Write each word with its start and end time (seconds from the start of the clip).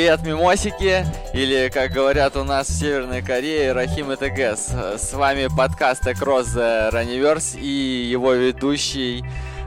Привет, 0.00 0.22
мимосики, 0.22 1.04
или, 1.34 1.68
как 1.68 1.90
говорят 1.90 2.34
у 2.34 2.42
нас 2.42 2.68
в 2.68 2.72
Северной 2.72 3.20
Корее, 3.20 3.72
Рахим 3.72 4.10
и 4.10 4.16
ТГС. 4.16 4.70
С 4.96 5.12
вами 5.12 5.48
подкаст 5.54 6.06
Across 6.06 6.56
the 6.56 6.90
Runniverse 6.90 7.60
и 7.60 8.08
его 8.10 8.32
ведущий 8.32 9.22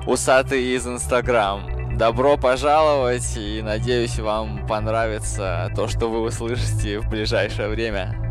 Усатый 0.07 0.75
из 0.75 0.87
Инстаграм. 0.87 1.95
Добро 1.99 2.35
пожаловать 2.37 3.37
и 3.37 3.61
надеюсь 3.61 4.17
вам 4.17 4.65
понравится 4.65 5.71
то, 5.75 5.87
что 5.87 6.09
вы 6.09 6.21
услышите 6.21 6.97
в 6.97 7.07
ближайшее 7.11 7.67
время. 7.67 8.22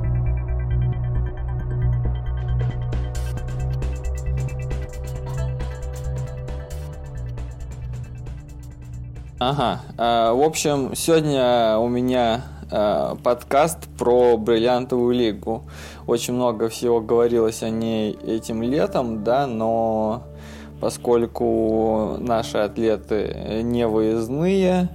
Ага. 9.45 9.81
А, 9.99 10.33
в 10.35 10.41
общем, 10.41 10.95
сегодня 10.95 11.77
у 11.77 11.89
меня 11.89 12.43
а, 12.71 13.17
подкаст 13.25 13.89
про 13.99 14.37
бриллиантовую 14.37 15.13
лигу. 15.17 15.65
Очень 16.07 16.35
много 16.35 16.69
всего 16.69 17.01
говорилось 17.01 17.65
о 17.65 17.69
ней 17.69 18.17
этим 18.25 18.63
летом, 18.63 19.25
да, 19.25 19.49
но 19.49 20.23
поскольку 20.81 22.19
наши 22.21 22.59
атлеты 22.59 23.63
не 23.65 23.89
выездные, 23.89 24.91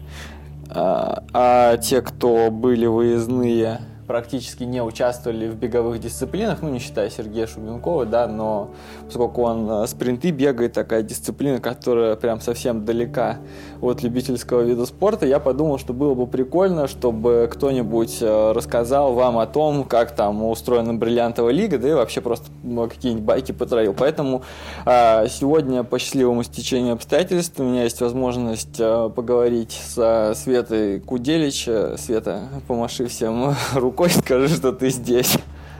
а, 0.69 1.25
а 1.33 1.75
те, 1.75 2.01
кто 2.01 2.49
были 2.49 2.85
выездные, 2.85 3.81
практически 4.07 4.63
не 4.63 4.81
участвовали 4.81 5.47
в 5.47 5.55
беговых 5.55 5.99
дисциплинах, 5.99 6.61
ну, 6.61 6.69
не 6.69 6.79
считая 6.79 7.09
Сергея 7.09 7.45
Шубенкова, 7.45 8.05
да, 8.05 8.27
но 8.27 8.71
поскольку 9.05 9.43
он 9.43 9.69
э, 9.69 9.87
спринты 9.87 10.31
бегает, 10.31 10.73
такая 10.73 11.03
дисциплина, 11.03 11.59
которая 11.59 12.15
прям 12.15 12.39
совсем 12.39 12.85
далека 12.85 13.37
от 13.81 14.03
любительского 14.03 14.61
вида 14.61 14.85
спорта, 14.85 15.25
я 15.25 15.39
подумал, 15.39 15.77
что 15.77 15.93
было 15.93 16.13
бы 16.13 16.25
прикольно, 16.25 16.87
чтобы 16.87 17.49
кто-нибудь 17.51 18.17
э, 18.21 18.51
рассказал 18.53 19.13
вам 19.13 19.37
о 19.37 19.45
том, 19.45 19.83
как 19.83 20.15
там 20.15 20.43
устроена 20.43 20.93
бриллиантовая 20.93 21.51
лига, 21.51 21.77
да 21.77 21.89
и 21.89 21.93
вообще 21.93 22.21
просто 22.21 22.47
какие-нибудь 22.63 23.25
байки 23.25 23.51
потравил. 23.51 23.93
Поэтому 23.93 24.41
э, 24.85 25.27
сегодня 25.27 25.83
по 25.83 25.99
счастливому 25.99 26.43
стечению 26.43 26.93
обстоятельств 26.93 27.59
у 27.59 27.63
меня 27.63 27.83
есть 27.83 27.99
возможность 27.99 28.77
поговорить 28.77 29.71
со 29.71 30.33
Светой 30.35 31.01
Куделич. 31.01 31.67
Света, 31.97 32.43
помаши 32.67 33.07
всем 33.07 33.53
рукой 33.73 33.96
рукой, 33.97 34.09
скажи, 34.23 34.47
что 34.49 34.71
ты 34.71 34.89
здесь. 34.89 35.37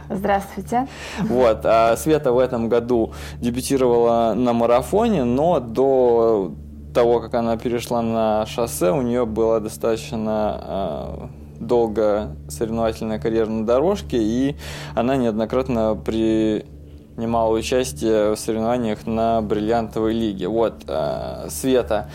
Здравствуйте. 0.10 0.88
Вот, 1.20 1.62
а 1.66 1.96
Света 1.98 2.32
в 2.32 2.40
этом 2.40 2.70
году 2.70 3.14
дебютировала 3.42 4.34
на 4.36 4.54
марафоне, 4.54 5.24
но 5.24 5.60
до 5.60 6.54
того, 6.94 7.20
как 7.20 7.36
она 7.36 7.58
перешла 7.58 8.02
на 8.02 8.46
шоссе, 8.48 8.92
у 8.92 9.02
нее 9.02 9.26
была 9.26 9.60
достаточно 9.60 11.30
э, 11.60 11.60
долго 11.60 12.36
соревновательная 12.48 13.20
карьера 13.20 13.48
на 13.48 13.66
дорожке, 13.66 14.18
и 14.18 14.56
она 14.96 15.18
неоднократно 15.18 15.96
принимала 15.96 17.54
участие 17.54 18.32
в 18.32 18.38
соревнованиях 18.38 19.06
на 19.06 19.42
бриллиантовой 19.42 20.14
лиге. 20.14 20.48
Вот, 20.48 20.86
э, 20.88 21.48
Света, 21.50 22.10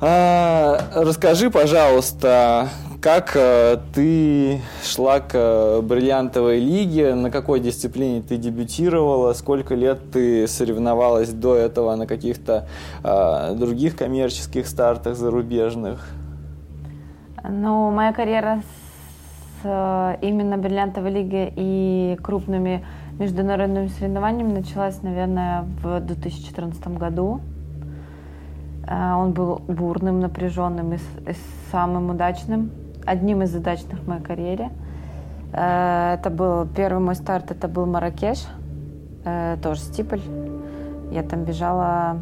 э, 0.00 0.78
расскажи, 0.94 1.50
пожалуйста, 1.50 2.70
как 3.02 3.32
э, 3.34 3.78
ты 3.92 4.60
шла 4.84 5.18
к 5.18 5.34
э, 5.34 5.80
бриллиантовой 5.82 6.60
лиге? 6.60 7.16
На 7.16 7.32
какой 7.32 7.58
дисциплине 7.58 8.22
ты 8.22 8.36
дебютировала? 8.36 9.32
Сколько 9.32 9.74
лет 9.74 10.12
ты 10.12 10.46
соревновалась 10.46 11.30
до 11.30 11.56
этого 11.56 11.96
на 11.96 12.06
каких-то 12.06 12.68
э, 13.02 13.54
других 13.56 13.96
коммерческих 13.96 14.68
стартах 14.68 15.16
зарубежных? 15.16 16.08
Ну, 17.42 17.90
моя 17.90 18.12
карьера 18.12 18.62
с 19.62 19.64
э, 19.64 20.18
именно 20.22 20.56
бриллиантовой 20.56 21.10
лиги 21.10 21.52
и 21.56 22.16
крупными 22.22 22.84
международными 23.18 23.88
соревнованиями 23.88 24.52
началась, 24.52 25.02
наверное, 25.02 25.64
в 25.82 25.98
2014 25.98 26.86
году. 26.96 27.40
Э, 28.86 29.14
он 29.14 29.32
был 29.32 29.60
бурным, 29.66 30.20
напряженным 30.20 30.92
и, 30.92 30.96
и 30.96 31.34
самым 31.72 32.10
удачным 32.10 32.70
одним 33.06 33.42
из 33.42 33.54
удачных 33.54 34.00
в 34.00 34.08
моей 34.08 34.22
карьере. 34.22 34.70
Э, 35.52 36.14
это 36.18 36.30
был 36.30 36.66
первый 36.66 37.00
мой 37.00 37.14
старт, 37.14 37.50
это 37.50 37.68
был 37.68 37.86
Маракеш, 37.86 38.44
э, 39.24 39.56
тоже 39.62 39.80
стипль. 39.80 40.20
Я 41.10 41.22
там 41.22 41.44
бежала, 41.44 42.18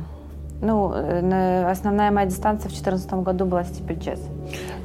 ну, 0.60 0.92
э, 0.92 1.70
основная 1.70 2.10
моя 2.10 2.26
дистанция 2.26 2.68
в 2.68 2.72
2014 2.72 3.22
году 3.22 3.44
была 3.44 3.64
стипль 3.64 3.98
чес. 4.00 4.20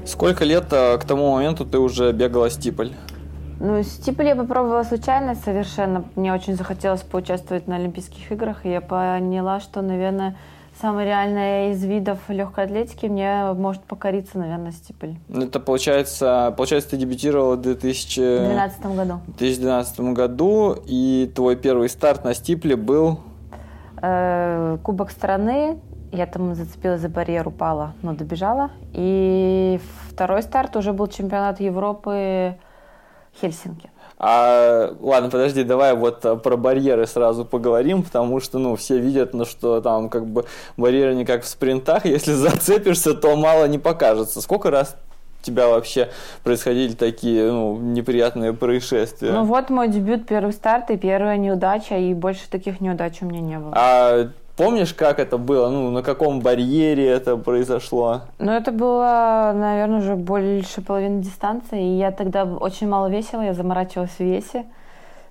Сколько 0.05 0.45
лет 0.45 0.67
к 0.69 1.01
тому 1.07 1.33
моменту 1.33 1.65
ты 1.65 1.79
уже 1.79 2.11
бегала 2.11 2.49
стипль? 2.49 2.89
Ну, 3.59 3.81
стипль 3.83 4.27
я 4.27 4.35
попробовала 4.35 4.83
случайно 4.83 5.33
совершенно. 5.33 6.03
Мне 6.15 6.33
очень 6.33 6.55
захотелось 6.55 7.01
поучаствовать 7.01 7.67
на 7.67 7.77
Олимпийских 7.77 8.31
играх, 8.31 8.65
и 8.65 8.69
я 8.69 8.81
поняла, 8.81 9.59
что, 9.59 9.81
наверное, 9.81 10.35
самое 10.81 11.07
реальное 11.07 11.71
из 11.71 11.83
видов 11.83 12.19
легкой 12.27 12.65
атлетики 12.65 13.05
мне 13.05 13.53
может 13.53 13.83
покориться, 13.83 14.37
наверное, 14.37 14.71
стипль. 14.71 15.13
Ну, 15.27 15.45
это 15.45 15.59
получается, 15.59 16.53
получается, 16.57 16.91
ты 16.91 16.97
дебютировала 16.97 17.55
в 17.55 17.61
2012 17.61 18.85
году. 18.95 19.19
2012 19.27 19.99
году, 19.99 20.75
и 20.85 21.31
твой 21.33 21.55
первый 21.55 21.89
старт 21.89 22.23
на 22.23 22.33
стипле 22.33 22.75
был? 22.75 23.19
Э, 24.01 24.77
Кубок 24.83 25.11
страны. 25.11 25.79
Я 26.11 26.27
там 26.27 26.55
зацепилась 26.55 27.01
за 27.01 27.09
барьер, 27.09 27.47
упала, 27.47 27.93
но 28.01 28.13
добежала. 28.13 28.71
И 28.93 29.79
второй 30.09 30.43
старт 30.43 30.75
уже 30.77 30.93
был 30.93 31.07
чемпионат 31.07 31.59
Европы 31.59 32.57
Хельсинки. 33.41 33.89
А, 34.27 34.95
ладно, 35.01 35.29
подожди, 35.29 35.63
давай 35.63 35.93
вот 35.93 36.25
э, 36.25 36.35
про 36.35 36.57
барьеры 36.57 37.05
сразу 37.05 37.45
поговорим, 37.45 38.01
потому 38.01 38.39
что, 38.39 38.57
ну, 38.57 38.75
все 38.75 38.97
видят, 38.97 39.35
ну, 39.35 39.45
что 39.45 39.81
там 39.81 40.09
как 40.09 40.25
бы 40.25 40.45
барьеры 40.77 41.13
не 41.13 41.25
как 41.25 41.43
в 41.43 41.47
спринтах, 41.47 42.05
если 42.07 42.33
зацепишься, 42.33 43.13
то 43.13 43.35
мало 43.35 43.65
не 43.65 43.77
покажется. 43.77 44.41
Сколько 44.41 44.71
раз 44.71 44.97
тебя 45.43 45.67
вообще 45.67 46.09
происходили 46.43 46.93
такие 46.93 47.51
ну, 47.51 47.77
неприятные 47.77 48.53
происшествия? 48.53 49.31
Ну 49.31 49.43
вот 49.43 49.69
мой 49.69 49.89
дебют, 49.89 50.25
первый 50.25 50.53
старт 50.53 50.89
и 50.89 50.97
первая 50.97 51.37
неудача, 51.37 51.95
и 51.95 52.15
больше 52.15 52.49
таких 52.49 52.81
неудач 52.81 53.21
у 53.21 53.25
меня 53.25 53.41
не 53.41 53.59
было. 53.59 53.73
А 53.75 54.29
Помнишь, 54.57 54.93
как 54.93 55.19
это 55.19 55.37
было? 55.37 55.69
Ну, 55.69 55.91
на 55.91 56.01
каком 56.01 56.39
барьере 56.39 57.05
это 57.07 57.35
произошло? 57.35 58.21
Ну, 58.39 58.51
это 58.51 58.71
было, 58.71 59.51
наверное, 59.53 59.99
уже 59.99 60.15
больше 60.15 60.81
половины 60.81 61.21
дистанции. 61.21 61.83
И 61.83 61.97
я 61.97 62.11
тогда 62.11 62.45
очень 62.45 62.87
мало 62.87 63.07
весила, 63.07 63.41
я 63.41 63.53
заморачивалась 63.53 64.11
в 64.17 64.21
весе. 64.21 64.65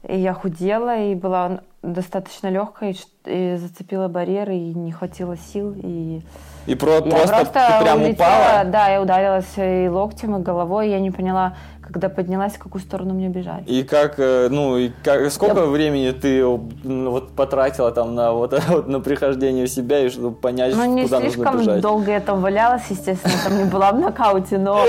И 0.06 0.18
я 0.18 0.34
худела, 0.34 0.98
и 0.98 1.14
была 1.14 1.60
достаточно 1.82 2.48
легкой, 2.48 3.00
и 3.24 3.56
зацепила 3.56 4.08
барьер, 4.08 4.50
и 4.50 4.74
не 4.74 4.92
хватило 4.92 5.38
сил. 5.38 5.74
И, 5.82 6.20
и 6.66 6.74
про, 6.74 6.96
я 6.96 7.00
просто, 7.00 7.28
просто 7.28 7.76
ты 7.78 7.84
прям 7.84 8.02
улетела, 8.02 8.12
упала? 8.12 8.64
Да, 8.64 8.88
я 8.88 9.00
ударилась 9.00 9.52
и 9.56 9.88
локтем, 9.88 10.36
и 10.36 10.42
головой. 10.42 10.88
И 10.88 10.90
я 10.90 11.00
не 11.00 11.10
поняла, 11.10 11.56
когда 11.86 12.08
поднялась, 12.08 12.54
в 12.54 12.58
какую 12.58 12.80
сторону 12.80 13.14
мне 13.14 13.28
бежать. 13.28 13.64
И 13.66 13.82
как, 13.82 14.14
э, 14.18 14.48
ну, 14.50 14.76
и 14.76 14.90
как, 15.02 15.30
сколько 15.30 15.60
я... 15.60 15.66
времени 15.66 16.10
ты 16.12 16.44
вот 16.44 17.32
потратила 17.32 17.90
там 17.92 18.14
на 18.14 18.32
вот, 18.32 18.58
вот 18.68 18.88
на 18.88 19.00
прихождение 19.00 19.66
в 19.66 19.70
себя 19.70 20.00
и 20.00 20.08
чтобы 20.08 20.34
понять, 20.34 20.74
ну, 20.74 21.02
куда 21.02 21.20
нужно 21.20 21.20
бежать? 21.20 21.36
Ну, 21.36 21.58
не 21.58 21.64
слишком 21.64 21.80
долго 21.80 22.10
я 22.10 22.20
там 22.20 22.40
валялась, 22.40 22.82
естественно, 22.88 23.34
там 23.44 23.58
не 23.58 23.64
была 23.64 23.92
в 23.92 23.98
нокауте, 23.98 24.58
но, 24.58 24.84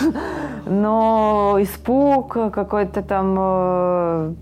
но 0.66 1.56
испуг 1.60 2.32
какой-то 2.32 3.02
там 3.02 3.36
э, 3.38 4.34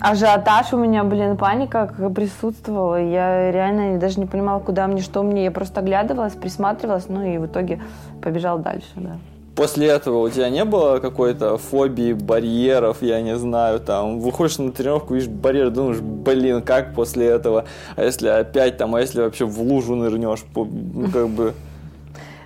ажиотаж 0.00 0.72
у 0.72 0.76
меня, 0.76 1.04
блин, 1.04 1.36
паника 1.36 1.92
присутствовала. 2.14 3.00
Я 3.00 3.52
реально 3.52 3.98
даже 3.98 4.18
не 4.18 4.26
понимала, 4.26 4.58
куда 4.60 4.86
мне, 4.86 5.02
что 5.02 5.22
мне. 5.22 5.44
Я 5.44 5.50
просто 5.50 5.80
оглядывалась, 5.80 6.34
присматривалась, 6.34 7.08
ну 7.08 7.22
и 7.22 7.38
в 7.38 7.46
итоге 7.46 7.80
побежал 8.20 8.58
дальше, 8.58 8.90
да 8.96 9.18
после 9.58 9.88
этого 9.88 10.18
у 10.18 10.30
тебя 10.30 10.50
не 10.50 10.64
было 10.64 11.00
какой-то 11.00 11.58
фобии, 11.58 12.12
барьеров, 12.12 13.02
я 13.02 13.20
не 13.20 13.36
знаю, 13.36 13.80
там, 13.80 14.20
выходишь 14.20 14.58
на 14.58 14.70
тренировку, 14.70 15.14
видишь 15.14 15.28
барьер, 15.28 15.70
думаешь, 15.70 15.98
блин, 15.98 16.62
как 16.62 16.94
после 16.94 17.26
этого, 17.26 17.64
а 17.96 18.04
если 18.04 18.28
опять 18.28 18.76
там, 18.76 18.94
а 18.94 19.00
если 19.00 19.20
вообще 19.20 19.46
в 19.46 19.60
лужу 19.60 19.96
нырнешь, 19.96 20.44
ну, 20.54 21.10
как 21.12 21.28
бы... 21.28 21.54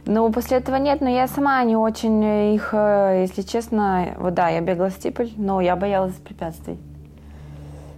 Ну, 0.06 0.32
после 0.32 0.56
этого 0.56 0.76
нет, 0.76 1.02
но 1.02 1.10
я 1.10 1.28
сама 1.28 1.62
не 1.64 1.76
очень 1.76 2.54
их, 2.54 2.70
э, 2.72 3.26
если 3.28 3.42
честно, 3.42 4.14
вот 4.18 4.32
да, 4.32 4.48
я 4.48 4.62
бегала 4.62 4.90
стипль, 4.90 5.28
но 5.36 5.60
я 5.60 5.76
боялась 5.76 6.14
препятствий. 6.14 6.78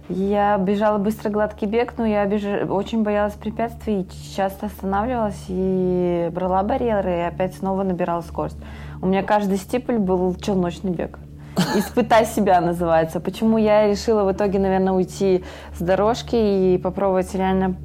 Я 0.09 0.57
бежала 0.57 0.97
быстро 0.97 1.29
гладкий 1.29 1.67
бег, 1.67 1.93
но 1.97 2.05
я 2.05 2.25
беж... 2.25 2.43
очень 2.69 3.01
боялась 3.01 3.33
препятствий, 3.33 4.07
часто 4.35 4.67
останавливалась 4.67 5.45
и 5.47 6.29
брала 6.31 6.61
барьеры, 6.63 7.11
и 7.11 7.21
опять 7.21 7.55
снова 7.55 7.83
набирала 7.83 8.21
скорость. 8.21 8.57
У 9.01 9.07
меня 9.07 9.23
каждый 9.23 9.57
стипль 9.57 9.97
был 9.97 10.35
челночный 10.35 10.91
бег. 10.91 11.19
Испытай 11.75 12.25
себя 12.25 12.61
называется. 12.61 13.19
Почему 13.19 13.57
я 13.57 13.87
решила 13.87 14.23
в 14.23 14.31
итоге, 14.31 14.59
наверное, 14.59 14.93
уйти 14.93 15.43
с 15.77 15.81
дорожки 15.81 16.35
и 16.35 16.77
попробовать 16.77 17.33
реально 17.33 17.75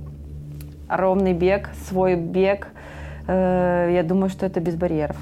ровный 0.88 1.32
бег, 1.32 1.70
свой 1.88 2.16
бег. 2.16 2.68
Э, 3.26 3.90
я 3.92 4.02
думаю, 4.02 4.28
что 4.28 4.46
это 4.46 4.60
без 4.60 4.74
барьеров. 4.74 5.16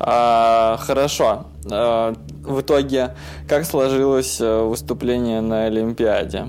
А, 0.00 0.76
хорошо. 0.80 1.44
А, 1.70 2.14
в 2.42 2.60
итоге, 2.60 3.10
как 3.48 3.64
сложилось 3.64 4.40
э, 4.40 4.62
выступление 4.62 5.40
на 5.40 5.66
Олимпиаде? 5.66 6.46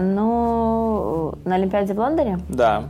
Ну, 0.00 1.34
на 1.44 1.56
Олимпиаде 1.56 1.92
в 1.92 1.98
Лондоне? 1.98 2.38
Да. 2.48 2.84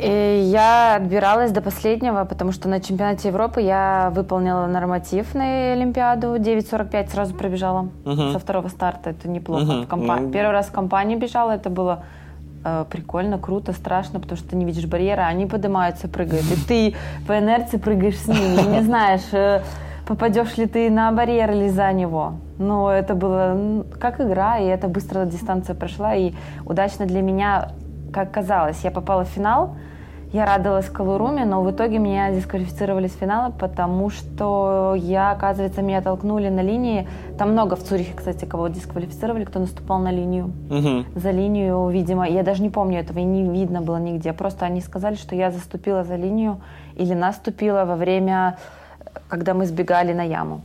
И 0.00 0.50
я 0.52 0.94
отбиралась 0.96 1.50
до 1.50 1.60
последнего, 1.60 2.24
потому 2.24 2.52
что 2.52 2.68
на 2.68 2.80
чемпионате 2.80 3.28
Европы 3.28 3.60
я 3.60 4.10
выполнила 4.14 4.66
норматив 4.66 5.34
на 5.34 5.72
Олимпиаду. 5.72 6.36
9.45 6.38 7.10
сразу 7.10 7.34
пробежала 7.34 7.88
Мгм. 8.04 8.32
со 8.32 8.38
второго 8.38 8.68
старта. 8.68 9.10
Это 9.10 9.28
неплохо. 9.28 9.64
Мгм. 9.64 9.82
В 9.82 9.88
компа- 9.88 10.16
Ну. 10.20 10.30
Первый 10.30 10.52
раз 10.52 10.66
в 10.66 10.72
компании 10.72 11.16
бежала, 11.16 11.50
это 11.52 11.68
было 11.70 12.04
э, 12.64 12.84
прикольно, 12.90 13.38
круто, 13.38 13.72
страшно, 13.72 14.18
потому 14.20 14.36
что 14.36 14.48
ты 14.50 14.56
не 14.56 14.64
видишь 14.64 14.84
барьера, 14.86 15.22
они 15.22 15.46
поднимаются, 15.46 16.08
прыгают, 16.08 16.44
и 16.50 16.56
ты 16.66 16.96
по 17.26 17.38
инерции 17.38 17.76
прыгаешь 17.78 18.18
с 18.18 18.26
ними, 18.26 18.60
и 18.62 18.66
не 18.66 18.82
знаешь, 18.82 19.22
э, 19.32 19.62
попадешь 20.06 20.56
ли 20.58 20.66
ты 20.66 20.90
на 20.90 21.12
барьер 21.12 21.52
или 21.52 21.68
за 21.68 21.92
него. 21.92 22.32
Но 22.58 22.90
это 22.90 23.14
было 23.14 23.84
как 24.00 24.20
игра, 24.20 24.58
и 24.58 24.64
это 24.66 24.88
быстро 24.88 25.24
дистанция 25.24 25.76
прошла, 25.76 26.14
и 26.16 26.32
удачно 26.66 27.06
для 27.06 27.22
меня, 27.22 27.68
как 28.12 28.32
казалось, 28.32 28.80
я 28.82 28.90
попала 28.90 29.24
в 29.24 29.28
финал, 29.28 29.76
я 30.32 30.44
радовалась 30.44 30.90
Калуруме, 30.90 31.44
но 31.44 31.62
в 31.62 31.70
итоге 31.70 31.98
меня 31.98 32.30
дисквалифицировали 32.32 33.06
с 33.06 33.14
финала, 33.14 33.50
потому 33.50 34.10
что 34.10 34.94
я, 34.96 35.30
оказывается, 35.30 35.80
меня 35.80 36.02
толкнули 36.02 36.48
на 36.48 36.60
линии. 36.60 37.08
Там 37.38 37.52
много 37.52 37.76
в 37.76 37.82
Цюрихе, 37.82 38.12
кстати, 38.14 38.44
кого 38.44 38.68
дисквалифицировали, 38.68 39.44
кто 39.44 39.58
наступал 39.58 39.98
на 39.98 40.10
линию. 40.10 40.52
Мгм. 40.68 41.06
За 41.14 41.30
линию, 41.30 41.88
видимо, 41.88 42.28
я 42.28 42.42
даже 42.42 42.62
не 42.62 42.68
помню 42.68 43.00
этого, 43.00 43.18
и 43.18 43.24
не 43.24 43.42
видно 43.42 43.80
было 43.80 43.96
нигде. 43.96 44.32
Просто 44.34 44.66
они 44.66 44.82
сказали, 44.82 45.14
что 45.14 45.34
я 45.34 45.50
заступила 45.50 46.04
за 46.04 46.16
линию 46.16 46.60
или 46.96 47.14
наступила 47.14 47.84
во 47.86 47.96
время, 47.96 48.58
когда 49.28 49.54
мы 49.54 49.64
сбегали 49.64 50.12
на 50.12 50.22
яму. 50.22 50.60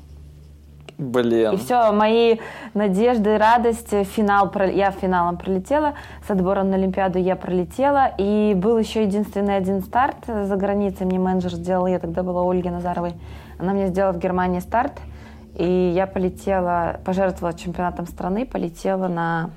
Блин. 1.12 1.54
И 1.54 1.58
все, 1.58 1.92
мои 1.92 2.38
надежды, 2.74 3.38
радость, 3.38 3.90
финал, 3.90 4.52
я 4.74 4.92
финалом 4.92 5.38
пролетела, 5.38 5.94
с 6.26 6.32
отбором 6.32 6.70
на 6.70 6.78
Олимпиаду 6.78 7.20
я 7.20 7.36
пролетела, 7.36 8.12
и 8.18 8.54
был 8.56 8.78
еще 8.78 9.04
единственный 9.04 9.58
один 9.58 9.82
старт 9.82 10.18
за 10.28 10.56
границей, 10.56 11.06
мне 11.06 11.20
менеджер 11.20 11.52
сделал, 11.52 11.88
я 11.88 12.00
тогда 12.00 12.24
была 12.24 12.50
Ольги 12.50 12.70
Назаровой, 12.70 13.14
она 13.60 13.74
мне 13.74 13.88
сделала 13.88 14.14
в 14.14 14.20
Германии 14.20 14.60
старт, 14.60 14.94
и 15.56 15.92
я 15.96 16.08
полетела, 16.08 17.00
пожертвовала 17.06 17.58
чемпионатом 17.58 18.08
страны, 18.08 18.46
полетела 18.46 19.08
на 19.08 19.50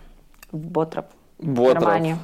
Ботроп, 0.52 1.06
в 1.38 1.46
Ботров. 1.46 1.82
Германию. 1.82 2.18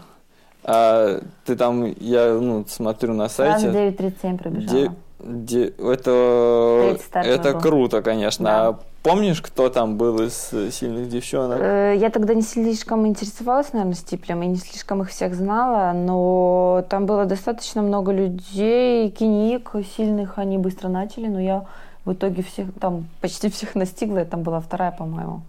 А, 0.65 1.21
ты 1.45 1.57
там, 1.57 1.85
я 1.99 2.35
ну, 2.35 2.65
смотрю 2.69 3.15
на 3.15 3.29
Сразу 3.29 3.73
сайте. 3.73 3.97
9.37 3.97 4.39
пробежала. 4.39 4.73
Де- 4.79 4.93
де- 5.21 5.73
это 5.79 6.97
это 7.15 7.53
был. 7.53 7.61
круто, 7.61 8.03
конечно. 8.03 8.45
Да. 8.45 8.69
А 8.69 8.79
помнишь, 9.03 9.43
кто 9.43 9.69
там 9.69 9.97
был 9.97 10.23
из 10.23 10.53
э, 10.53 10.71
сильных 10.71 11.09
девчонок? 11.09 11.59
Э, 11.61 11.95
Я 11.97 12.11
тогда 12.11 12.35
не 12.35 12.43
слишком 12.43 13.07
интересовалась, 13.07 13.73
наверное, 13.73 13.95
стиплем 13.95 14.43
и 14.43 14.47
не 14.47 14.57
слишком 14.57 15.03
их 15.03 15.11
всех 15.11 15.35
знала, 15.35 15.93
но 15.93 16.85
там 16.89 17.07
было 17.07 17.25
достаточно 17.25 17.83
много 17.83 18.13
людей, 18.13 19.11
киник 19.11 19.73
сильных, 19.97 20.39
они 20.39 20.59
быстро 20.59 20.89
начали, 20.89 21.29
но 21.29 21.41
я 21.41 21.67
в 22.05 22.13
итоге 22.13 22.43
всех, 22.43 22.69
там 22.81 23.09
почти 23.21 23.49
всех 23.51 23.75
настигла, 23.77 24.19
я 24.19 24.25
там 24.25 24.43
была 24.43 24.61
вторая, 24.61 24.93
по-моему, 24.93 25.43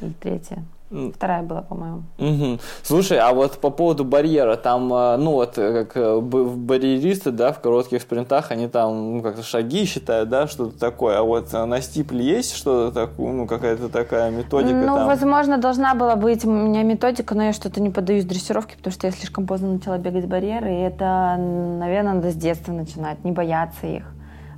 или 0.00 0.12
третья. 0.20 0.64
Вторая 0.88 1.42
была, 1.42 1.62
по-моему. 1.62 2.04
Мгм. 2.18 2.60
Слушай, 2.82 3.18
а 3.18 3.32
вот 3.32 3.58
по 3.58 3.70
поводу 3.70 4.04
барьера, 4.04 4.54
там, 4.56 4.92
э, 4.94 5.16
ну 5.16 5.32
вот, 5.32 5.58
э, 5.58 5.84
как 5.84 5.96
э, 5.96 6.20
барьеристы, 6.20 7.32
да, 7.32 7.52
в 7.52 7.60
коротких 7.60 8.02
спринтах, 8.02 8.52
они 8.52 8.68
там, 8.68 9.16
ну, 9.16 9.22
как-то 9.22 9.42
шаги 9.42 9.84
считают, 9.84 10.28
да, 10.28 10.46
что-то 10.46 10.78
такое, 10.78 11.18
а 11.18 11.22
вот 11.22 11.52
на 11.52 11.80
стипле 11.80 12.24
есть 12.24 12.54
что-то 12.54 12.94
такое, 12.94 13.32
ну, 13.32 13.46
какая-то 13.48 13.88
такая 13.88 14.30
методика 14.30 14.74
ну, 14.74 14.94
там? 14.94 15.06
возможно, 15.08 15.58
должна 15.58 15.96
была 15.96 16.14
быть 16.14 16.44
у 16.44 16.50
меня 16.50 16.84
методика, 16.84 17.34
но 17.34 17.42
я 17.42 17.52
что-то 17.52 17.82
не 17.82 17.90
поддаюсь 17.90 18.24
дрессировке, 18.24 18.76
потому 18.76 18.92
что 18.92 19.08
я 19.08 19.12
слишком 19.12 19.44
поздно 19.46 19.72
начала 19.72 19.98
бегать 19.98 20.26
барьеры, 20.26 20.72
и 20.72 20.78
это, 20.82 21.36
наверное, 21.36 22.14
надо 22.14 22.30
с 22.30 22.36
детства 22.36 22.72
начинать, 22.72 23.24
не 23.24 23.32
бояться 23.32 23.86
их. 23.86 24.04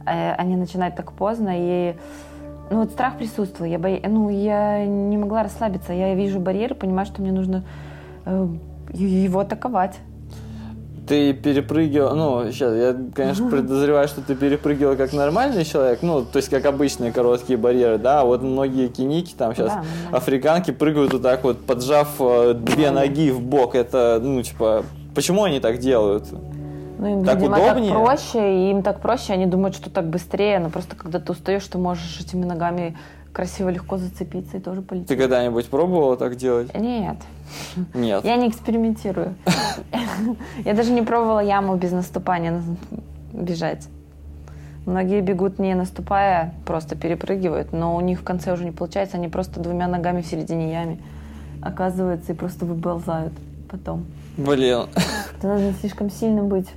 Они 0.05 0.57
начинают 0.57 0.97
так 0.97 1.13
поздно, 1.13 1.51
и 1.55 1.95
ну, 2.71 2.81
вот 2.81 2.91
страх 2.91 3.17
присутствовал. 3.19 3.71
Я, 3.71 3.79
боя... 3.79 4.01
ну, 4.09 4.29
я 4.31 4.85
не 4.85 5.17
могла 5.17 5.43
расслабиться. 5.43 5.93
Я 5.93 6.15
вижу 6.15 6.41
барьеры, 6.41 6.75
понимаю, 6.75 7.07
что 7.07 7.23
мне 7.23 7.33
нужно 7.33 7.65
э, 8.25 8.49
его 8.93 9.41
атаковать. 9.41 9.99
Ты 11.07 11.33
перепрыгивал, 11.33 12.15
ну, 12.15 12.53
сейчас, 12.53 12.75
я, 12.75 12.95
конечно, 13.15 13.49
подозреваю, 13.49 14.09
что 14.09 14.21
ты 14.21 14.35
перепрыгивал 14.35 14.95
как 14.95 15.15
нормальный 15.15 15.65
человек, 15.65 16.01
ну, 16.03 16.23
то 16.23 16.37
есть 16.37 16.51
как 16.51 16.67
обычные 16.67 17.13
короткие 17.13 17.57
барьеры, 17.57 17.97
да, 17.97 18.21
а 18.21 18.25
вот 18.27 18.43
многие 18.43 18.89
киники 18.89 19.33
там 19.33 19.55
сейчас, 19.55 19.69
Да, 19.69 19.75
нормально. 19.77 20.19
африканки 20.19 20.71
прыгают 20.71 21.15
вот 21.15 21.23
так 21.23 21.45
вот, 21.45 21.65
поджав 21.65 22.17
э, 22.21 22.53
две 22.53 22.91
ноги 22.91 23.31
в 23.31 23.41
бок, 23.41 23.75
это, 23.75 24.21
ну, 24.23 24.43
типа, 24.43 24.85
почему 25.15 25.45
они 25.45 25.61
так 25.61 25.79
делают? 25.79 26.27
Ну, 26.99 27.07
им, 27.21 27.25
Так 27.25 27.37
видимо, 27.39 27.57
удобнее? 27.57 27.93
так 27.93 28.03
проще, 28.03 28.55
и 28.67 28.71
им 28.71 28.83
так 28.83 29.01
проще, 29.01 29.33
они 29.33 29.47
думают, 29.47 29.75
что 29.77 29.89
так 29.91 30.07
быстрее, 30.09 30.59
но 30.59 30.69
просто 30.71 30.97
когда 30.97 31.21
ты 31.21 31.33
устаешь, 31.33 31.65
ты 31.67 31.79
можешь 31.79 32.21
этими 32.21 32.45
ногами 32.45 32.97
красиво, 33.33 33.69
легко 33.69 33.99
зацепиться 33.99 34.57
и 34.57 34.61
тоже 34.61 34.83
полететь. 34.83 35.09
Ты 35.09 35.17
когда-нибудь 35.17 35.69
пробовала 35.69 36.17
так 36.17 36.37
делать? 36.37 36.75
Нет, 36.75 37.17
Нет. 37.95 38.25
я 38.25 38.37
не 38.37 38.49
экспериментирую. 38.49 39.35
Я 40.65 40.75
даже 40.75 40.91
не 40.93 41.03
пробовала 41.03 41.39
яму 41.41 41.77
без 41.77 41.93
наступания 41.93 42.51
на- 42.51 43.43
бежать. 43.43 43.87
Многие 44.87 45.21
бегут 45.21 45.59
не 45.59 45.75
наступая, 45.75 46.55
просто 46.67 46.97
перепрыгивают, 46.97 47.73
но 47.73 47.95
у 47.95 48.01
них 48.01 48.21
в 48.21 48.25
конце 48.25 48.53
уже 48.53 48.65
не 48.65 48.71
получается, 48.73 49.19
они 49.19 49.29
просто 49.29 49.61
двумя 49.61 49.87
ногами 49.87 50.23
в 50.23 50.27
середине 50.27 50.73
ямы 50.73 50.99
оказываются 51.63 52.33
и 52.33 52.35
просто 52.35 52.65
выползают 52.65 53.33
потом. 53.71 54.07
Блин. 54.39 54.87
Это 55.39 55.49
нужно 55.49 55.75
слишком 55.75 56.11
сильным 56.11 56.49
быть 56.49 56.69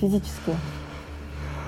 физически. 0.00 0.52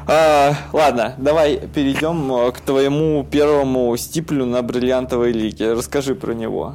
А, 0.06 0.52
ладно, 0.72 1.14
давай 1.18 1.58
перейдем 1.68 2.32
э, 2.32 2.52
к 2.52 2.60
твоему 2.60 3.24
первому 3.24 3.96
стиплю 3.96 4.44
на 4.46 4.62
бриллиантовой 4.62 5.32
лиге. 5.32 5.72
Расскажи 5.74 6.14
про 6.14 6.32
него. 6.34 6.74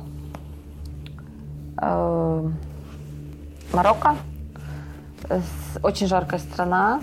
Э, 1.82 2.50
Марокко. 3.74 4.16
Очень 5.84 6.08
жаркая 6.08 6.40
страна. 6.40 7.02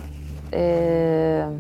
Э, 0.53 1.51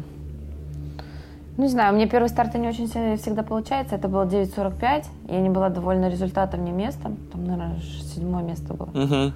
Ну, 1.57 1.63
не 1.65 1.69
знаю, 1.71 1.93
у 1.93 1.97
меня 1.97 2.09
первый 2.09 2.29
старт 2.29 2.55
не 2.55 2.67
очень 2.69 2.89
се- 2.89 3.17
всегда 3.17 3.43
получается. 3.45 3.95
Это 3.95 4.09
было 4.09 4.25
9.45. 4.27 5.05
Я 5.29 5.41
не 5.41 5.51
была 5.51 5.69
довольна 5.69 6.09
результатом, 6.11 6.65
не 6.65 6.73
местом. 6.73 7.17
Там, 7.33 7.45
наверное, 7.45 7.79
седьмое 8.15 8.43
место 8.43 8.75
было. 8.75 8.89
Мгм. 8.93 9.33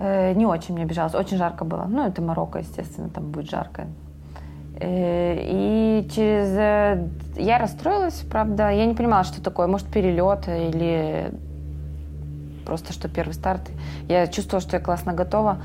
Э, 0.00 0.32
Не 0.34 0.46
очень 0.46 0.74
мне 0.74 0.84
бежалось. 0.84 1.14
Очень 1.14 1.38
жарко 1.38 1.64
было. 1.64 1.86
Ну, 1.88 2.06
это 2.06 2.22
Марокко, 2.22 2.58
естественно, 2.58 3.08
там 3.08 3.30
будет 3.30 3.50
жарко. 3.50 3.86
Э, 4.80 5.36
И 5.42 6.08
через... 6.10 6.48
э, 6.56 7.08
Я 7.36 7.58
расстроилась, 7.58 8.24
правда. 8.30 8.70
Я 8.70 8.86
не 8.86 8.94
понимала, 8.94 9.24
что 9.24 9.42
такое. 9.42 9.66
Может, 9.66 9.88
перелет 9.88 10.48
или 10.48 11.32
просто 12.64 12.92
что 12.92 13.08
первый 13.08 13.32
старт. 13.32 13.62
Я 14.08 14.26
чувствовала, 14.26 14.60
что 14.60 14.76
я 14.76 14.82
классно 14.82 15.12
готова. 15.14 15.58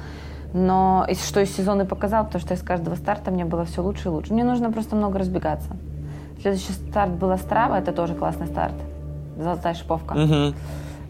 Но 0.53 1.05
и 1.09 1.15
что 1.15 1.39
и 1.41 1.45
сезон 1.45 1.81
и 1.81 1.85
показал, 1.85 2.25
потому 2.25 2.39
что 2.41 2.53
из 2.53 2.61
каждого 2.61 2.95
старта 2.95 3.31
мне 3.31 3.43
было 3.43 3.65
все 3.65 3.81
лучше 3.81 4.09
и 4.09 4.11
лучше. 4.11 4.33
Мне 4.33 4.43
нужно 4.43 4.71
просто 4.71 4.95
много 4.95 5.17
разбегаться. 5.19 5.69
Следующий 6.41 6.73
старт 6.73 7.11
был 7.13 7.31
Острава, 7.31 7.79
это 7.79 7.91
тоже 7.91 8.13
классный 8.13 8.47
старт. 8.47 8.75
Золотая 9.37 9.73
шиповка. 9.73 10.13
Мгм. 10.13 10.53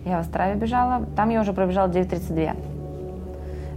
Я 0.05 0.17
в 0.17 0.21
Острове 0.21 0.55
бежала. 0.55 1.05
Там 1.15 1.29
я 1.29 1.41
уже 1.41 1.51
пробежала 1.53 1.87
9.32. 1.89 2.55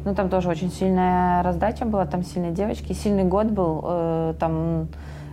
Ну, 0.07 0.15
там 0.15 0.29
тоже 0.29 0.49
очень 0.49 0.71
сильная 0.71 1.43
раздача 1.43 1.85
была, 1.85 2.07
там 2.07 2.23
сильные 2.23 2.53
девочки. 2.53 2.93
Сильный 2.93 3.25
год 3.25 3.47
был, 3.47 3.81
э, 3.83 4.35
там 4.39 4.87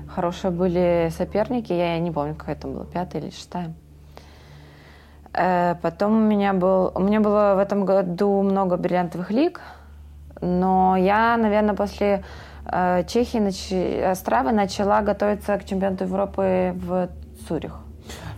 хорошие 0.07 0.49
были 0.49 1.11
соперники. 1.15 1.71
Я 1.71 1.99
не 1.99 2.09
помню, 2.09 2.33
какая 2.33 2.55
там 2.55 2.73
была, 2.73 2.85
пятая 2.85 3.21
или 3.21 3.29
шестая. 3.29 3.71
Э, 5.31 5.75
потом 5.79 6.13
у 6.13 6.27
меня 6.27 6.53
был... 6.53 6.91
У 6.95 7.01
меня 7.01 7.19
было 7.19 7.53
в 7.55 7.59
этом 7.59 7.85
году 7.85 8.41
много 8.41 8.77
бриллиантовых 8.77 9.29
лиг, 9.29 9.61
но 10.41 10.97
я, 10.97 11.37
наверное, 11.37 11.75
после 11.75 12.23
э, 12.65 13.03
Чехии, 13.07 13.39
нач- 13.39 14.11
Островы 14.11 14.53
начала 14.53 15.01
готовиться 15.01 15.55
к 15.59 15.65
чемпионату 15.65 16.05
Европы 16.05 16.73
в 16.75 17.09
Цюрих. 17.47 17.82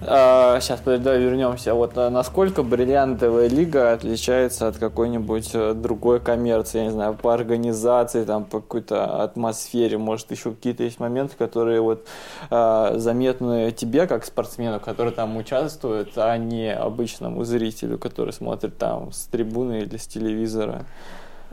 Сейчас, 0.01 0.79
подожди, 0.81 1.03
давай 1.03 1.19
вернемся. 1.21 1.73
Вот 1.73 1.97
а, 1.97 2.09
насколько 2.09 2.63
бриллиантовая 2.63 3.47
лига 3.47 3.93
отличается 3.93 4.67
от 4.67 4.77
какой-нибудь 4.77 5.51
э, 5.53 5.73
другой 5.73 6.19
коммерции, 6.19 6.79
я 6.79 6.83
не 6.85 6.91
знаю, 6.91 7.15
по 7.15 7.33
организации, 7.33 8.23
там, 8.23 8.45
по 8.45 8.59
какой-то 8.59 9.23
атмосфере, 9.23 9.97
может, 9.97 10.31
еще 10.31 10.51
какие-то 10.51 10.83
есть 10.83 10.99
моменты, 10.99 11.35
которые 11.37 11.81
вот 11.81 12.05
а, 12.49 12.97
заметны 12.97 13.71
тебе, 13.71 14.05
как 14.07 14.25
спортсмену, 14.25 14.79
который 14.79 15.11
там 15.11 15.37
участвует, 15.37 16.11
а 16.17 16.37
не 16.37 16.73
обычному 16.73 17.43
зрителю, 17.43 17.97
который 17.97 18.33
смотрит 18.33 18.77
там 18.77 19.11
с 19.11 19.25
трибуны 19.25 19.79
или 19.79 19.97
с 19.97 20.07
телевизора. 20.07 20.85